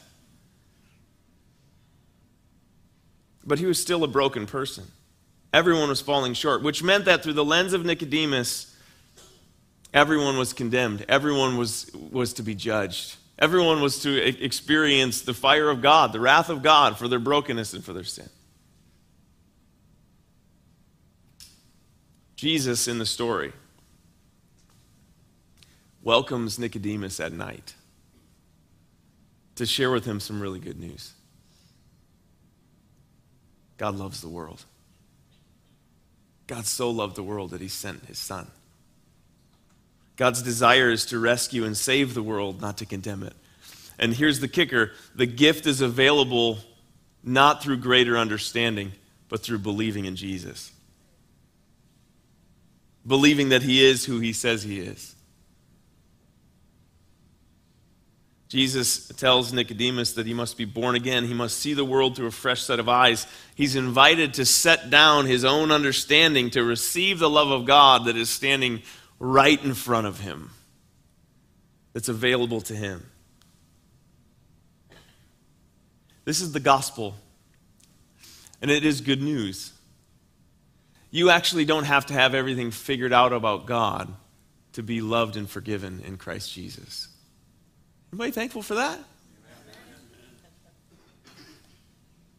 but 3.45 3.59
he 3.59 3.65
was 3.65 3.81
still 3.81 4.03
a 4.03 4.07
broken 4.07 4.45
person. 4.45 4.85
Everyone 5.53 5.89
was 5.89 6.01
falling 6.01 6.33
short, 6.33 6.63
which 6.63 6.81
meant 6.81 7.05
that 7.05 7.23
through 7.23 7.33
the 7.33 7.45
lens 7.45 7.73
of 7.73 7.85
Nicodemus, 7.85 8.75
everyone 9.93 10.37
was 10.37 10.53
condemned, 10.53 11.05
everyone 11.07 11.57
was, 11.57 11.91
was 11.93 12.33
to 12.33 12.43
be 12.43 12.55
judged. 12.55 13.17
Everyone 13.39 13.81
was 13.81 13.99
to 14.03 14.43
experience 14.43 15.21
the 15.21 15.33
fire 15.33 15.69
of 15.69 15.81
God, 15.81 16.13
the 16.13 16.19
wrath 16.19 16.49
of 16.49 16.61
God 16.61 16.97
for 16.97 17.07
their 17.07 17.19
brokenness 17.19 17.73
and 17.73 17.83
for 17.83 17.91
their 17.91 18.03
sin. 18.03 18.29
Jesus 22.35 22.87
in 22.87 22.99
the 22.99 23.05
story 23.05 23.53
welcomes 26.03 26.59
Nicodemus 26.59 27.19
at 27.19 27.33
night 27.33 27.73
to 29.55 29.65
share 29.65 29.91
with 29.91 30.05
him 30.05 30.19
some 30.19 30.41
really 30.41 30.59
good 30.59 30.79
news. 30.79 31.13
God 33.83 33.97
loves 33.97 34.21
the 34.21 34.29
world. 34.29 34.63
God 36.47 36.65
so 36.65 36.89
loved 36.89 37.17
the 37.17 37.23
world 37.23 37.51
that 37.51 37.59
he 37.59 37.67
sent 37.67 38.05
his 38.05 38.17
son. 38.17 38.49
God's 40.15 40.41
desire 40.41 40.89
is 40.89 41.05
to 41.07 41.19
rescue 41.19 41.65
and 41.65 41.75
save 41.75 42.13
the 42.13 42.23
world, 42.23 42.61
not 42.61 42.77
to 42.77 42.85
condemn 42.85 43.23
it. 43.23 43.33
And 43.99 44.13
here's 44.13 44.39
the 44.39 44.47
kicker 44.47 44.91
the 45.13 45.25
gift 45.25 45.67
is 45.67 45.81
available 45.81 46.59
not 47.21 47.61
through 47.61 47.77
greater 47.77 48.17
understanding, 48.17 48.93
but 49.27 49.41
through 49.41 49.59
believing 49.59 50.05
in 50.05 50.15
Jesus 50.15 50.71
believing 53.05 53.49
that 53.49 53.63
he 53.63 53.85
is 53.85 54.05
who 54.05 54.19
he 54.19 54.33
says 54.33 54.63
he 54.63 54.79
is. 54.79 55.15
Jesus 58.53 59.07
tells 59.09 59.51
Nicodemus 59.51 60.13
that 60.13 60.25
he 60.25 60.33
must 60.33 60.57
be 60.57 60.65
born 60.65 60.95
again. 60.95 61.25
He 61.25 61.33
must 61.33 61.57
see 61.57 61.73
the 61.73 61.83
world 61.83 62.15
through 62.15 62.27
a 62.27 62.31
fresh 62.31 62.61
set 62.61 62.79
of 62.79 62.87
eyes. 62.87 63.27
He's 63.55 63.75
invited 63.75 64.35
to 64.35 64.45
set 64.45 64.89
down 64.89 65.25
his 65.25 65.43
own 65.43 65.71
understanding, 65.71 66.51
to 66.51 66.63
receive 66.63 67.19
the 67.19 67.29
love 67.29 67.51
of 67.51 67.65
God 67.65 68.05
that 68.05 68.15
is 68.15 68.29
standing 68.29 68.83
right 69.19 69.61
in 69.63 69.73
front 69.73 70.07
of 70.07 70.19
him, 70.19 70.51
that's 71.93 72.09
available 72.09 72.61
to 72.61 72.75
him. 72.75 73.05
This 76.23 76.39
is 76.39 76.51
the 76.51 76.59
gospel, 76.59 77.15
and 78.61 78.71
it 78.71 78.85
is 78.85 79.01
good 79.01 79.21
news 79.21 79.73
you 81.13 81.29
actually 81.29 81.63
don't 81.63 81.83
have 81.83 82.07
to 82.07 82.13
have 82.15 82.33
everything 82.33 82.71
figured 82.71 83.13
out 83.13 83.33
about 83.33 83.67
God 83.67 84.11
to 84.71 84.81
be 84.81 84.99
loved 84.99 85.37
and 85.37 85.47
forgiven 85.47 86.01
in 86.03 86.17
Christ 86.17 86.51
Jesus. 86.51 87.07
Anybody 88.13 88.29
thankful 88.29 88.61
for 88.61 88.75
that? 88.75 88.99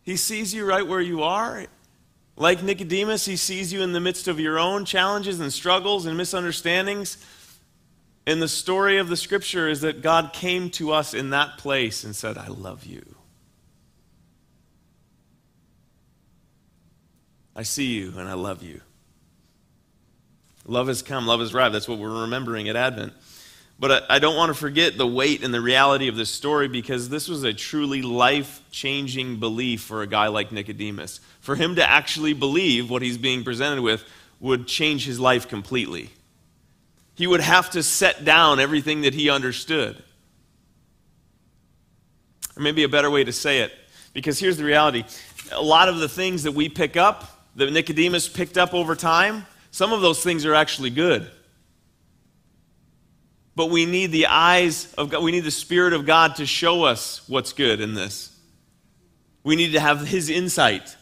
He 0.04 0.16
sees 0.16 0.54
you 0.54 0.64
right 0.64 0.86
where 0.86 1.00
you 1.00 1.24
are. 1.24 1.66
Like 2.36 2.62
Nicodemus, 2.62 3.24
he 3.24 3.34
sees 3.34 3.72
you 3.72 3.82
in 3.82 3.92
the 3.92 3.98
midst 3.98 4.28
of 4.28 4.38
your 4.38 4.56
own 4.56 4.84
challenges 4.84 5.40
and 5.40 5.52
struggles 5.52 6.06
and 6.06 6.16
misunderstandings. 6.16 7.16
And 8.24 8.40
the 8.40 8.46
story 8.46 8.98
of 8.98 9.08
the 9.08 9.16
scripture 9.16 9.68
is 9.68 9.80
that 9.80 10.00
God 10.00 10.32
came 10.32 10.70
to 10.70 10.92
us 10.92 11.12
in 11.12 11.30
that 11.30 11.58
place 11.58 12.04
and 12.04 12.14
said, 12.14 12.38
I 12.38 12.46
love 12.46 12.84
you. 12.84 13.16
I 17.56 17.64
see 17.64 17.94
you 17.94 18.14
and 18.16 18.28
I 18.28 18.34
love 18.34 18.62
you. 18.62 18.80
Love 20.66 20.86
has 20.86 21.02
come, 21.02 21.26
love 21.26 21.40
has 21.40 21.52
arrived. 21.52 21.74
That's 21.74 21.88
what 21.88 21.98
we're 21.98 22.22
remembering 22.22 22.68
at 22.68 22.76
Advent. 22.76 23.12
But 23.78 24.08
I, 24.08 24.20
don't 24.20 24.36
want 24.36 24.50
to 24.50 24.54
forget 24.54 24.96
the 24.96 25.06
weight 25.06 25.42
and 25.42 25.52
the 25.52 25.60
reality 25.60 26.06
of 26.06 26.14
this 26.14 26.30
story 26.30 26.68
because 26.68 27.08
this 27.08 27.28
was 27.28 27.42
a 27.42 27.52
truly 27.52 28.02
life 28.02 28.60
changing 28.70 29.40
belief 29.40 29.82
for 29.82 30.02
a 30.02 30.06
guy 30.06 30.28
like 30.28 30.52
Nicodemus. 30.52 31.20
For 31.40 31.56
him 31.56 31.74
to 31.74 31.88
actually 31.88 32.34
believe 32.34 32.88
what 32.88 33.02
he's 33.02 33.18
being 33.18 33.42
presented 33.42 33.82
with 33.82 34.04
would 34.38 34.68
change 34.68 35.04
his 35.04 35.18
life 35.18 35.48
completely. 35.48 36.10
He 37.16 37.26
would 37.26 37.40
have 37.40 37.70
to 37.70 37.82
set 37.82 38.24
down 38.24 38.60
everything 38.60 39.02
that 39.02 39.14
he 39.14 39.28
understood. 39.28 40.02
Or 42.56 42.62
maybe 42.62 42.84
a 42.84 42.88
better 42.88 43.10
way 43.10 43.24
to 43.24 43.32
say 43.32 43.60
it, 43.60 43.72
because 44.12 44.38
here's 44.38 44.56
the 44.56 44.64
reality 44.64 45.04
a 45.52 45.62
lot 45.62 45.88
of 45.88 45.98
the 45.98 46.08
things 46.08 46.44
that 46.44 46.52
we 46.52 46.68
pick 46.68 46.96
up 46.96 47.46
that 47.56 47.72
Nicodemus 47.72 48.28
picked 48.28 48.56
up 48.56 48.72
over 48.72 48.94
time, 48.94 49.46
some 49.70 49.92
of 49.92 50.00
those 50.00 50.22
things 50.22 50.44
are 50.44 50.54
actually 50.54 50.90
good. 50.90 51.30
But 53.56 53.70
we 53.70 53.86
need 53.86 54.10
the 54.10 54.26
eyes 54.26 54.92
of 54.94 55.10
God, 55.10 55.22
we 55.22 55.30
need 55.30 55.44
the 55.44 55.50
Spirit 55.50 55.92
of 55.92 56.06
God 56.06 56.36
to 56.36 56.46
show 56.46 56.84
us 56.84 57.22
what's 57.28 57.52
good 57.52 57.80
in 57.80 57.94
this. 57.94 58.36
We 59.44 59.56
need 59.56 59.72
to 59.72 59.80
have 59.80 60.06
His 60.06 60.28
insight. 60.28 60.96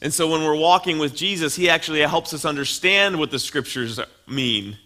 And 0.00 0.12
so 0.12 0.30
when 0.30 0.42
we're 0.42 0.56
walking 0.56 0.98
with 0.98 1.14
Jesus, 1.14 1.54
He 1.56 1.68
actually 1.68 2.00
helps 2.00 2.32
us 2.32 2.44
understand 2.44 3.18
what 3.18 3.30
the 3.30 3.38
Scriptures 3.38 4.00
mean. 4.26 4.78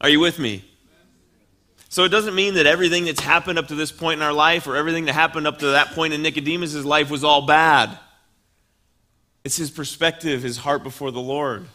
Are 0.00 0.08
you 0.08 0.20
with 0.20 0.38
me? 0.38 0.64
So 1.88 2.04
it 2.04 2.08
doesn't 2.08 2.34
mean 2.34 2.54
that 2.54 2.66
everything 2.66 3.04
that's 3.04 3.20
happened 3.20 3.58
up 3.58 3.68
to 3.68 3.74
this 3.74 3.92
point 3.92 4.18
in 4.18 4.26
our 4.26 4.32
life 4.32 4.66
or 4.66 4.76
everything 4.76 5.04
that 5.04 5.12
happened 5.12 5.46
up 5.46 5.58
to 5.58 5.66
that 5.68 5.88
point 5.88 6.14
in 6.14 6.22
Nicodemus' 6.22 6.86
life 6.86 7.10
was 7.10 7.22
all 7.22 7.42
bad. 7.42 7.98
It's 9.44 9.56
his 9.56 9.70
perspective, 9.70 10.42
his 10.42 10.56
heart 10.56 10.82
before 10.82 11.10
the 11.10 11.20
Lord. 11.20 11.66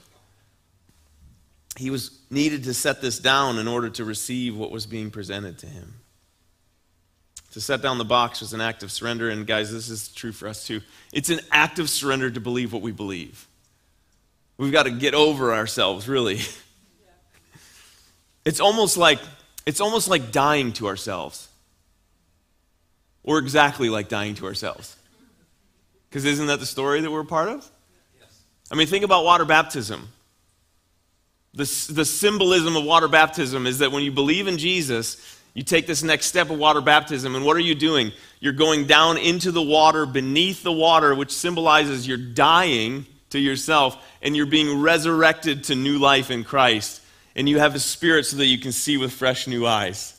He 1.78 1.90
was 1.90 2.20
needed 2.30 2.64
to 2.66 2.74
set 2.74 3.02
this 3.02 3.20
down 3.20 3.60
in 3.60 3.68
order 3.68 3.90
to 3.90 4.04
receive 4.04 4.58
what 4.58 4.72
was 4.72 4.86
being 4.86 5.12
presented 5.12 5.60
to 5.60 5.68
him. 5.68 5.94
To 7.52 7.62
set 7.62 7.82
down 7.82 7.98
the 7.98 8.06
box 8.06 8.42
was 8.42 8.54
an 8.54 8.62
act 8.62 8.84
of 8.84 8.92
surrender, 8.92 9.30
and 9.30 9.48
guys, 9.48 9.72
this 9.72 9.90
is 9.90 10.10
true 10.10 10.32
for 10.32 10.48
us 10.48 10.66
too. 10.66 10.82
It's 11.14 11.30
an 11.30 11.40
act 11.52 11.80
of 11.80 11.90
surrender 11.90 12.30
to 12.30 12.40
believe 12.40 12.74
what 12.74 12.82
we 12.82 12.92
believe. 12.92 13.48
We've 14.58 14.72
got 14.72 14.84
to 14.84 14.92
get 14.92 15.14
over 15.14 15.54
ourselves, 15.54 16.08
really. 16.08 16.40
It's 18.48 18.62
almost 18.62 18.96
like 18.96 19.20
it's 19.66 19.82
almost 19.82 20.08
like 20.08 20.32
dying 20.32 20.72
to 20.74 20.88
ourselves. 20.88 21.50
Or 23.24 23.40
exactly 23.40 23.90
like 23.90 24.08
dying 24.08 24.36
to 24.36 24.46
ourselves. 24.46 24.96
Because 26.10 26.24
isn't 26.24 26.48
that 26.48 26.62
the 26.62 26.66
story 26.66 27.02
that 27.02 27.12
we're 27.12 27.20
a 27.20 27.26
part 27.26 27.50
of? 27.50 27.70
I 28.72 28.76
mean, 28.76 28.88
think 28.88 29.04
about 29.04 29.26
water 29.26 29.44
baptism. 29.44 30.08
The, 31.54 31.92
the 31.92 32.06
symbolism 32.06 32.76
of 32.76 32.84
water 32.84 33.08
baptism 33.08 33.66
is 33.66 33.80
that 33.80 33.92
when 33.92 34.04
you 34.04 34.12
believe 34.12 34.48
in 34.48 34.58
Jesus, 34.58 35.40
you 35.54 35.64
take 35.64 35.88
this 35.88 36.04
next 36.04 36.28
step 36.28 36.52
of 36.52 36.60
water 36.60 36.82
baptism, 36.82 37.36
and 37.36 37.44
what 37.44 37.58
are 37.58 37.62
you 37.62 37.74
doing? 37.74 38.12
You're 38.40 38.54
going 38.54 38.86
down 38.86 39.18
into 39.18 39.52
the 39.52 39.62
water, 39.62 40.06
beneath 40.06 40.62
the 40.62 40.72
water, 40.72 41.16
which 41.16 41.32
symbolizes 41.32 42.08
you're 42.08 42.18
dying 42.18 43.08
to 43.32 43.40
yourself, 43.40 43.98
and 44.22 44.38
you're 44.38 44.46
being 44.46 44.82
resurrected 44.82 45.64
to 45.66 45.76
new 45.76 45.98
life 45.98 46.30
in 46.30 46.44
Christ. 46.44 47.02
And 47.36 47.50
you 47.50 47.58
have 47.58 47.74
a 47.74 47.80
spirit 47.80 48.26
so 48.26 48.38
that 48.38 48.46
you 48.46 48.60
can 48.60 48.72
see 48.72 48.98
with 48.98 49.12
fresh 49.12 49.48
new 49.48 49.66
eyes. 49.66 50.14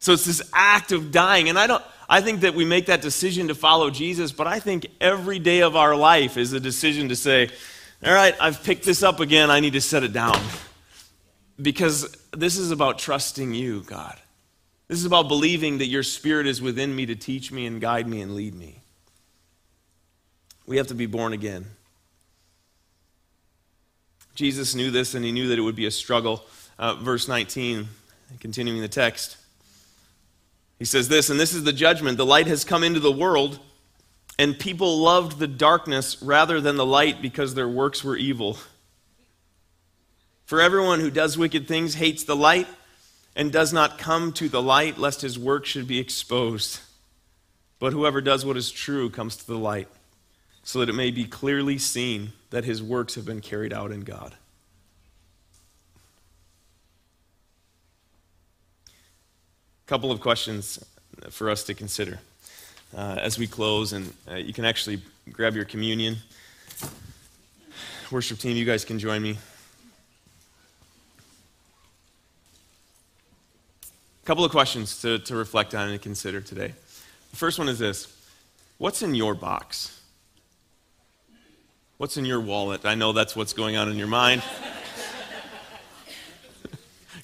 So 0.00 0.12
it's 0.12 0.24
this 0.24 0.42
act 0.52 0.92
of 0.92 1.12
dying. 1.12 1.48
And 1.48 1.58
I 1.58 1.66
don't, 1.66 1.82
I 2.08 2.20
think 2.20 2.40
that 2.40 2.54
we 2.54 2.64
make 2.64 2.86
that 2.86 3.02
decision 3.02 3.48
to 3.48 3.54
follow 3.54 3.88
Jesus, 3.88 4.32
but 4.32 4.46
I 4.46 4.58
think 4.58 4.86
every 5.00 5.38
day 5.38 5.62
of 5.62 5.76
our 5.76 5.96
life 5.96 6.36
is 6.36 6.52
a 6.52 6.60
decision 6.60 7.08
to 7.08 7.16
say, 7.16 7.50
all 8.04 8.12
right, 8.12 8.34
I've 8.40 8.62
picked 8.62 8.84
this 8.84 9.02
up 9.02 9.20
again, 9.20 9.50
I 9.50 9.60
need 9.60 9.72
to 9.74 9.80
set 9.80 10.02
it 10.02 10.12
down. 10.12 10.38
Because 11.60 12.16
this 12.32 12.58
is 12.58 12.70
about 12.70 12.98
trusting 12.98 13.54
you, 13.54 13.82
God. 13.82 14.18
This 14.88 14.98
is 14.98 15.06
about 15.06 15.28
believing 15.28 15.78
that 15.78 15.86
your 15.86 16.02
spirit 16.02 16.46
is 16.46 16.60
within 16.60 16.94
me 16.94 17.06
to 17.06 17.14
teach 17.14 17.50
me 17.50 17.66
and 17.66 17.80
guide 17.80 18.06
me 18.06 18.20
and 18.20 18.34
lead 18.34 18.54
me. 18.54 18.80
We 20.66 20.76
have 20.76 20.88
to 20.88 20.94
be 20.94 21.06
born 21.06 21.32
again. 21.32 21.66
Jesus 24.34 24.74
knew 24.74 24.90
this 24.90 25.14
and 25.14 25.24
he 25.24 25.32
knew 25.32 25.48
that 25.48 25.58
it 25.58 25.62
would 25.62 25.76
be 25.76 25.86
a 25.86 25.90
struggle. 25.90 26.44
Uh, 26.78 26.94
verse 26.96 27.28
19, 27.28 27.88
continuing 28.40 28.80
the 28.80 28.88
text. 28.88 29.36
He 30.78 30.84
says 30.84 31.08
this, 31.08 31.30
and 31.30 31.38
this 31.38 31.54
is 31.54 31.64
the 31.64 31.72
judgment 31.72 32.18
the 32.18 32.26
light 32.26 32.48
has 32.48 32.64
come 32.64 32.82
into 32.82 33.00
the 33.00 33.12
world, 33.12 33.60
and 34.38 34.58
people 34.58 34.98
loved 34.98 35.38
the 35.38 35.46
darkness 35.46 36.20
rather 36.22 36.60
than 36.60 36.76
the 36.76 36.86
light 36.86 37.22
because 37.22 37.54
their 37.54 37.68
works 37.68 38.02
were 38.02 38.16
evil. 38.16 38.58
For 40.44 40.60
everyone 40.60 41.00
who 41.00 41.10
does 41.10 41.38
wicked 41.38 41.68
things 41.68 41.94
hates 41.94 42.24
the 42.24 42.36
light 42.36 42.66
and 43.36 43.52
does 43.52 43.72
not 43.72 43.98
come 43.98 44.32
to 44.34 44.48
the 44.48 44.62
light, 44.62 44.98
lest 44.98 45.22
his 45.22 45.38
work 45.38 45.66
should 45.66 45.86
be 45.86 45.98
exposed. 45.98 46.80
But 47.78 47.92
whoever 47.92 48.20
does 48.20 48.44
what 48.44 48.56
is 48.56 48.70
true 48.70 49.10
comes 49.10 49.36
to 49.36 49.46
the 49.46 49.58
light, 49.58 49.88
so 50.62 50.80
that 50.80 50.88
it 50.88 50.94
may 50.94 51.10
be 51.10 51.24
clearly 51.24 51.78
seen 51.78 52.32
that 52.50 52.64
his 52.64 52.82
works 52.82 53.14
have 53.14 53.24
been 53.24 53.40
carried 53.40 53.72
out 53.72 53.90
in 53.90 54.00
God. 54.00 54.34
A 58.86 59.86
couple 59.86 60.10
of 60.10 60.20
questions 60.20 60.84
for 61.30 61.50
us 61.50 61.64
to 61.64 61.74
consider 61.74 62.20
uh, 62.96 63.18
as 63.20 63.38
we 63.38 63.46
close, 63.46 63.92
and 63.92 64.12
uh, 64.30 64.34
you 64.36 64.52
can 64.52 64.64
actually 64.64 65.00
grab 65.32 65.54
your 65.54 65.64
communion. 65.64 66.16
Worship 68.10 68.38
team, 68.38 68.56
you 68.56 68.64
guys 68.64 68.84
can 68.84 68.98
join 68.98 69.22
me. 69.22 69.38
A 74.22 74.26
couple 74.26 74.44
of 74.44 74.50
questions 74.50 75.00
to, 75.02 75.18
to 75.20 75.36
reflect 75.36 75.74
on 75.74 75.90
and 75.90 76.00
consider 76.00 76.40
today. 76.40 76.74
The 77.30 77.36
first 77.36 77.58
one 77.58 77.68
is 77.68 77.78
this 77.78 78.14
What's 78.78 79.02
in 79.02 79.14
your 79.14 79.34
box? 79.34 80.00
What's 81.96 82.16
in 82.16 82.24
your 82.24 82.40
wallet? 82.40 82.84
I 82.84 82.94
know 82.94 83.12
that's 83.12 83.36
what's 83.36 83.52
going 83.52 83.76
on 83.76 83.88
in 83.90 83.96
your 83.96 84.08
mind. 84.08 84.42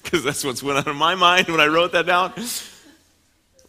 Because 0.03 0.25
that's 0.25 0.43
what's 0.43 0.61
went 0.61 0.77
on 0.77 0.91
in 0.93 0.97
my 0.97 1.15
mind 1.15 1.47
when 1.47 1.61
I 1.61 1.67
wrote 1.67 1.93
that 1.93 2.05
down. 2.05 2.33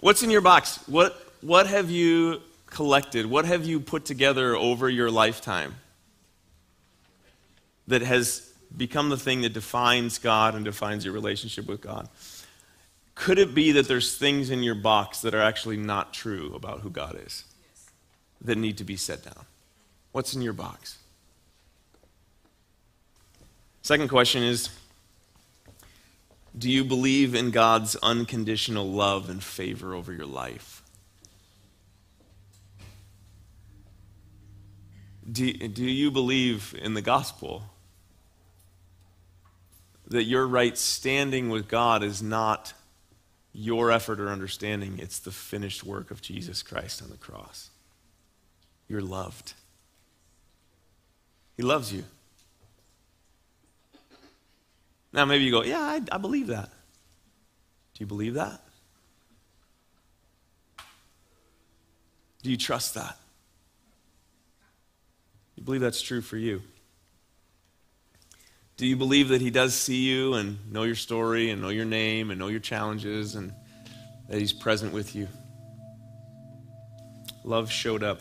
What's 0.01 0.25
in 0.25 0.31
your 0.31 0.41
box? 0.41 0.79
What, 0.89 1.17
what 1.43 1.67
have 1.67 1.91
you 1.91 2.41
collected? 2.67 3.27
What 3.27 3.45
have 3.45 3.67
you 3.67 3.81
put 3.81 4.05
together 4.05 4.57
over 4.57 4.89
your 4.89 5.11
lifetime 5.11 5.75
that 7.89 8.01
has 8.01 8.51
become 8.75 9.11
the 9.11 9.19
thing 9.19 9.43
that 9.43 9.53
defines 9.53 10.19
God 10.19 10.55
and 10.55 10.65
defines 10.65 11.05
your 11.05 11.13
relationship 11.13 11.67
with 11.67 11.81
God? 11.81 12.09
Could 13.15 13.39
it 13.39 13.55
be 13.55 13.73
that 13.73 13.89
there's 13.89 14.17
things 14.17 14.51
in 14.51 14.63
your 14.63 14.75
box 14.75 15.21
that 15.21 15.35
are 15.35 15.43
actually 15.43 15.77
not 15.77 16.15
true 16.15 16.55
about 16.55 16.81
who 16.81 16.91
God 16.91 17.21
is 17.27 17.45
that 18.41 18.57
need 18.57 18.79
to 18.79 18.85
be 18.85 18.97
set 18.97 19.25
down? 19.25 19.45
What's 20.13 20.35
in 20.35 20.43
your 20.43 20.53
box? 20.53 20.99
Second 23.83 24.09
question 24.09 24.43
is 24.43 24.71
Do 26.57 26.71
you 26.71 26.85
believe 26.85 27.35
in 27.35 27.51
God's 27.51 27.97
unconditional 27.97 28.91
love 28.91 29.29
and 29.29 29.43
favor 29.43 29.95
over 29.95 30.13
your 30.13 30.27
life? 30.27 30.82
Do, 35.31 35.53
do 35.53 35.85
you 35.85 36.11
believe 36.11 36.75
in 36.81 36.95
the 36.95 37.03
gospel? 37.03 37.65
That 40.09 40.25
your 40.25 40.47
right 40.47 40.77
standing 40.77 41.49
with 41.49 41.69
God 41.69 42.03
is 42.03 42.23
not 42.23 42.73
your 43.53 43.93
effort 43.93 44.19
or 44.19 44.31
understanding, 44.31 44.99
it's 44.99 45.19
the 45.19 45.31
finished 45.31 45.85
work 45.85 46.11
of 46.11 46.23
Jesus 46.23 46.63
Christ 46.63 47.03
on 47.03 47.11
the 47.11 47.17
cross. 47.19 47.71
You're 48.89 49.03
loved. 49.03 49.53
He 51.57 51.63
loves 51.63 51.93
you. 51.93 52.05
Now, 55.13 55.27
maybe 55.27 55.45
you 55.45 55.51
go, 55.51 55.63
Yeah, 55.63 55.81
I, 55.81 56.01
I 56.11 56.19
believe 56.19 56.47
that. 56.47 56.69
Do 56.69 57.99
you 57.99 58.07
believe 58.07 58.35
that? 58.35 58.61
Do 62.43 62.51
you 62.51 62.57
trust 62.57 62.95
that? 62.95 63.19
You 65.57 65.63
believe 65.63 65.81
that's 65.81 66.03
true 66.03 66.21
for 66.21 66.37
you? 66.37 66.63
Do 68.77 68.87
you 68.87 68.97
believe 68.97 69.29
that 69.29 69.41
He 69.41 69.51
does 69.51 69.75
see 69.75 70.03
you 70.09 70.35
and 70.35 70.73
know 70.73 70.83
your 70.83 70.95
story 70.95 71.51
and 71.51 71.63
know 71.63 71.69
your 71.69 71.85
name 71.85 72.31
and 72.31 72.39
know 72.39 72.49
your 72.49 72.61
challenges 72.61 73.35
and 73.35 73.53
that 74.29 74.39
He's 74.41 74.53
present 74.53 74.93
with 74.93 75.15
you? 75.15 75.29
Love 77.45 77.71
showed 77.71 78.03
up. 78.03 78.21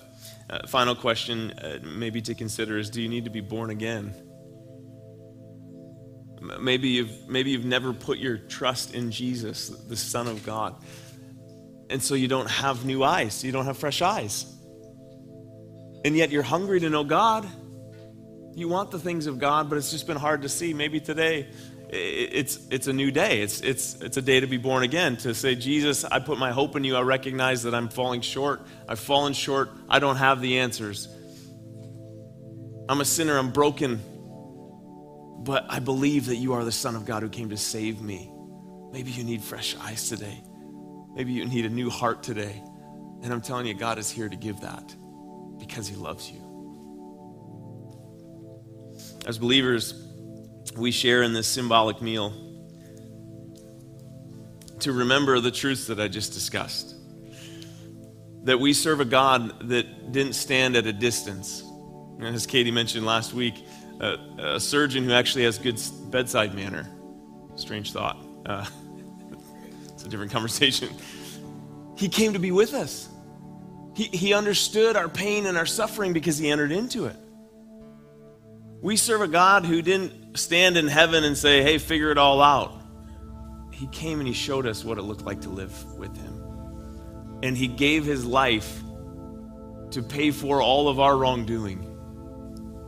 Uh, 0.50 0.68
final 0.68 0.96
question, 0.96 1.52
uh, 1.52 1.80
maybe 1.84 2.22
to 2.22 2.36
consider, 2.36 2.78
is 2.78 2.90
do 2.90 3.02
you 3.02 3.08
need 3.08 3.24
to 3.24 3.30
be 3.30 3.40
born 3.40 3.70
again? 3.70 4.14
Maybe 6.60 6.90
you've, 6.90 7.30
maybe 7.30 7.52
you've 7.52 7.66
never 7.66 7.94
put 7.94 8.18
your 8.18 8.38
trust 8.38 8.94
in 8.94 9.12
Jesus, 9.12 9.70
the 9.70 9.96
Son 9.96 10.28
of 10.28 10.44
God. 10.44 10.76
And 11.90 12.02
so 12.02 12.16
you 12.16 12.28
don't 12.28 12.50
have 12.50 12.84
new 12.84 13.04
eyes, 13.04 13.44
you 13.44 13.52
don't 13.52 13.66
have 13.66 13.78
fresh 13.78 14.02
eyes. 14.02 14.46
And 16.04 16.16
yet 16.16 16.32
you're 16.32 16.44
hungry 16.44 16.80
to 16.80 16.90
know 16.90 17.04
God. 17.04 17.48
You 18.54 18.68
want 18.68 18.92
the 18.92 19.00
things 19.00 19.28
of 19.28 19.40
God, 19.40 19.70
but 19.70 19.78
it's 19.78 19.92
just 19.92 20.08
been 20.08 20.18
hard 20.18 20.42
to 20.42 20.50
see. 20.50 20.74
Maybe 20.74 21.00
today 21.00 21.48
it's, 21.90 22.60
it's 22.70 22.88
a 22.88 22.94
new 22.94 23.12
day. 23.12 23.42
It's, 23.42 23.62
it's, 23.62 23.96
it's 24.02 24.18
a 24.18 24.22
day 24.22 24.40
to 24.40 24.48
be 24.48 24.58
born 24.58 24.84
again, 24.84 25.18
to 25.18 25.34
say, 25.34 25.56
Jesus, 25.56 26.06
I 26.06 26.20
put 26.20 26.40
my 26.40 26.52
hope 26.52 26.76
in 26.76 26.84
you. 26.84 26.96
I 26.96 27.02
recognize 27.02 27.64
that 27.64 27.76
I'm 27.76 27.90
falling 27.90 28.22
short. 28.22 28.66
I've 28.88 29.00
fallen 29.00 29.34
short. 29.34 29.72
I 29.90 30.00
don't 30.00 30.16
have 30.16 30.42
the 30.42 30.60
answers. 30.60 31.08
I'm 32.88 33.02
a 33.02 33.06
sinner. 33.06 33.38
I'm 33.38 33.52
broken. 33.52 34.02
But 35.44 35.66
I 35.70 35.80
believe 35.80 36.28
that 36.28 36.38
you 36.38 36.54
are 36.54 36.64
the 36.64 36.72
Son 36.72 36.96
of 36.96 37.06
God 37.06 37.24
who 37.24 37.30
came 37.30 37.50
to 37.50 37.58
save 37.58 38.02
me. 38.02 38.32
Maybe 38.92 39.12
you 39.12 39.24
need 39.24 39.42
fresh 39.42 39.76
eyes 39.78 40.08
today. 40.08 40.42
Maybe 41.14 41.34
you 41.34 41.46
need 41.46 41.66
a 41.66 41.70
new 41.70 41.90
heart 41.90 42.24
today. 42.24 42.62
And 43.24 43.34
I'm 43.34 43.42
telling 43.42 43.66
you, 43.66 43.74
God 43.74 43.98
is 43.98 44.10
here 44.10 44.30
to 44.30 44.36
give 44.36 44.62
that 44.62 44.96
because 45.62 45.88
He 45.88 45.96
loves 45.96 46.30
you. 46.30 46.42
As 49.26 49.38
believers, 49.38 49.94
we 50.76 50.92
share 50.92 51.22
in 51.24 51.32
this 51.32 51.48
symbolic 51.48 52.02
meal 52.02 52.34
to 54.80 54.92
remember 54.92 55.40
the 55.40 55.52
truths 55.52 55.86
that 55.88 56.00
I 56.00 56.08
just 56.08 56.34
discussed. 56.34 56.96
That 58.44 58.60
we 58.60 58.74
serve 58.74 59.00
a 59.00 59.06
God 59.06 59.70
that 59.70 60.12
didn't 60.12 60.34
stand 60.34 60.76
at 60.76 60.88
a 60.88 60.94
distance. 60.94 61.64
And 62.18 62.36
as 62.36 62.48
Katie 62.48 62.72
mentioned 62.72 63.06
last 63.06 63.34
week, 63.34 63.64
a, 64.00 64.60
surgeon 64.60 65.04
who 65.04 65.14
actually 65.14 65.44
has 65.44 65.60
good 65.60 65.80
bedside 66.10 66.56
manner. 66.56 66.90
Strange 67.56 67.94
thought. 67.94 68.18
Uh, 68.48 68.66
it's 69.94 70.04
a 70.04 70.10
different 70.10 70.32
conversation. 70.32 70.90
He 71.96 72.10
came 72.10 72.34
to 72.34 72.40
be 72.40 72.52
with 72.52 72.74
us. 72.74 73.08
He, 73.94 74.06
he 74.06 74.34
understood 74.34 74.96
our 74.96 75.10
pain 75.10 75.46
and 75.46 75.58
our 75.58 75.66
suffering 75.66 76.14
because 76.14 76.38
he 76.38 76.50
entered 76.50 76.72
into 76.72 77.06
it. 77.06 77.16
We 78.82 78.98
serve 78.98 79.22
a 79.22 79.28
God 79.28 79.66
who 79.66 79.82
didn't 79.82 80.38
stand 80.38 80.78
in 80.78 80.88
heaven 80.88 81.24
and 81.24 81.38
say, 81.38 81.62
hey, 81.62 81.78
figure 81.78 82.10
it 82.12 82.18
all 82.18 82.42
out. 82.42 82.82
He 83.72 83.88
came 83.88 84.20
and 84.20 84.28
he 84.28 84.34
showed 84.34 84.66
us 84.66 84.84
what 84.84 84.98
it 84.98 85.04
looked 85.04 85.24
like 85.24 85.42
to 85.42 85.50
live 85.50 85.86
with 85.98 86.16
him. 86.16 87.40
And 87.44 87.58
he 87.58 87.68
gave 87.68 88.06
his 88.06 88.26
life 88.26 88.82
to 89.92 90.02
pay 90.02 90.32
for 90.32 90.62
all 90.62 90.88
of 90.88 91.00
our 91.00 91.18
wrongdoing. 91.18 91.88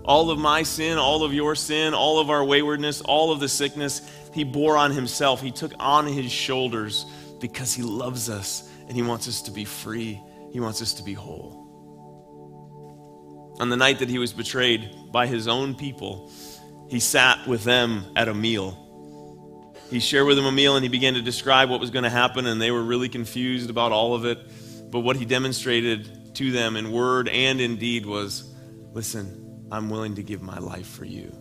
All 0.05 0.31
of 0.31 0.39
my 0.39 0.63
sin, 0.63 0.97
all 0.97 1.23
of 1.23 1.33
your 1.33 1.55
sin, 1.55 1.93
all 1.93 2.19
of 2.19 2.29
our 2.29 2.43
waywardness, 2.43 3.01
all 3.01 3.31
of 3.31 3.39
the 3.39 3.47
sickness, 3.49 4.01
he 4.33 4.43
bore 4.43 4.77
on 4.77 4.91
himself. 4.91 5.41
He 5.41 5.51
took 5.51 5.73
on 5.79 6.07
his 6.07 6.31
shoulders 6.31 7.05
because 7.39 7.73
he 7.73 7.83
loves 7.83 8.29
us 8.29 8.69
and 8.87 8.95
he 8.95 9.01
wants 9.01 9.27
us 9.27 9.41
to 9.43 9.51
be 9.51 9.65
free. 9.65 10.21
He 10.53 10.59
wants 10.59 10.81
us 10.83 10.93
to 10.93 11.03
be 11.03 11.13
whole. 11.13 11.63
On 13.59 13.69
the 13.69 13.75
night 13.75 13.99
that 13.99 14.09
he 14.09 14.19
was 14.19 14.33
betrayed 14.33 14.87
by 15.11 15.25
his 15.25 15.47
own 15.47 15.73
people, 15.73 16.31
he 16.89 16.99
sat 16.99 17.47
with 17.47 17.63
them 17.63 18.05
at 18.15 18.27
a 18.27 18.35
meal. 18.35 18.79
He 19.89 19.99
shared 19.99 20.27
with 20.27 20.37
them 20.37 20.45
a 20.45 20.51
meal 20.51 20.75
and 20.75 20.83
he 20.83 20.89
began 20.89 21.15
to 21.15 21.23
describe 21.23 21.71
what 21.71 21.79
was 21.79 21.89
going 21.89 22.03
to 22.03 22.09
happen, 22.09 22.45
and 22.45 22.61
they 22.61 22.69
were 22.69 22.83
really 22.83 23.09
confused 23.09 23.71
about 23.71 23.91
all 23.91 24.13
of 24.13 24.25
it. 24.25 24.37
But 24.91 24.99
what 24.99 25.15
he 25.15 25.25
demonstrated 25.25 26.35
to 26.35 26.51
them 26.51 26.77
in 26.77 26.91
word 26.91 27.29
and 27.29 27.59
in 27.59 27.77
deed 27.77 28.05
was 28.05 28.43
listen, 28.91 29.65
I'm 29.71 29.89
willing 29.89 30.15
to 30.15 30.23
give 30.23 30.43
my 30.43 30.59
life 30.59 30.87
for 30.87 31.05
you. 31.05 31.35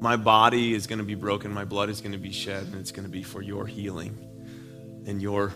My 0.00 0.16
body 0.16 0.72
is 0.72 0.86
going 0.86 1.00
to 1.00 1.04
be 1.04 1.16
broken, 1.16 1.52
my 1.52 1.66
blood 1.66 1.90
is 1.90 2.00
going 2.00 2.12
to 2.12 2.18
be 2.18 2.32
shed, 2.32 2.62
and 2.64 2.76
it's 2.76 2.92
going 2.92 3.04
to 3.04 3.10
be 3.10 3.22
for 3.22 3.42
your 3.42 3.66
healing 3.66 4.16
and 5.06 5.20
your 5.20 5.52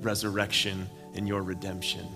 resurrection 0.00 0.88
and 1.14 1.26
your 1.28 1.42
redemption. 1.42 2.06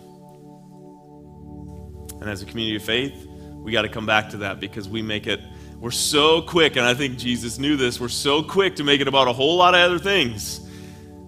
And 2.20 2.31
as 2.31 2.42
a 2.42 2.47
community 2.47 2.77
of 2.77 2.83
faith, 2.83 3.27
we 3.57 3.73
got 3.73 3.83
to 3.83 3.88
come 3.88 4.07
back 4.07 4.31
to 4.31 4.38
that 4.38 4.61
because 4.61 4.88
we 4.88 5.03
make 5.03 5.27
it, 5.27 5.40
we're 5.79 5.90
so 5.90 6.42
quick, 6.42 6.77
and 6.77 6.87
I 6.87 6.94
think 6.94 7.18
Jesus 7.18 7.59
knew 7.59 7.77
this, 7.77 8.01
we're 8.01 8.09
so 8.09 8.42
quick 8.42 8.77
to 8.77 8.85
make 8.85 9.01
it 9.01 9.09
about 9.09 9.29
a 9.29 9.33
whole 9.33 9.57
lot 9.57 9.75
of 9.75 9.81
other 9.81 9.99
things. 9.99 10.61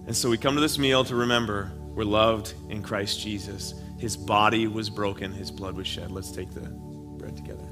And 0.07 0.15
so 0.15 0.29
we 0.29 0.37
come 0.37 0.55
to 0.55 0.61
this 0.61 0.77
meal 0.77 1.03
to 1.05 1.15
remember 1.15 1.71
we're 1.97 2.03
loved 2.03 2.53
in 2.69 2.83
Christ 2.83 3.19
Jesus. 3.19 3.73
His 3.97 4.15
body 4.15 4.67
was 4.67 4.89
broken, 4.89 5.31
his 5.31 5.49
blood 5.51 5.75
was 5.75 5.87
shed. 5.87 6.11
Let's 6.11 6.31
take 6.31 6.51
the 6.51 6.61
bread 6.61 7.35
together. 7.35 7.65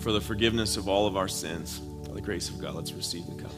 For 0.00 0.12
the 0.12 0.20
forgiveness 0.20 0.76
of 0.76 0.88
all 0.88 1.06
of 1.06 1.16
our 1.16 1.28
sins. 1.28 1.80
The 2.16 2.22
grace 2.22 2.48
of 2.48 2.58
God, 2.58 2.74
let's 2.74 2.92
receive 2.92 3.26
the 3.26 3.42
cup. 3.42 3.52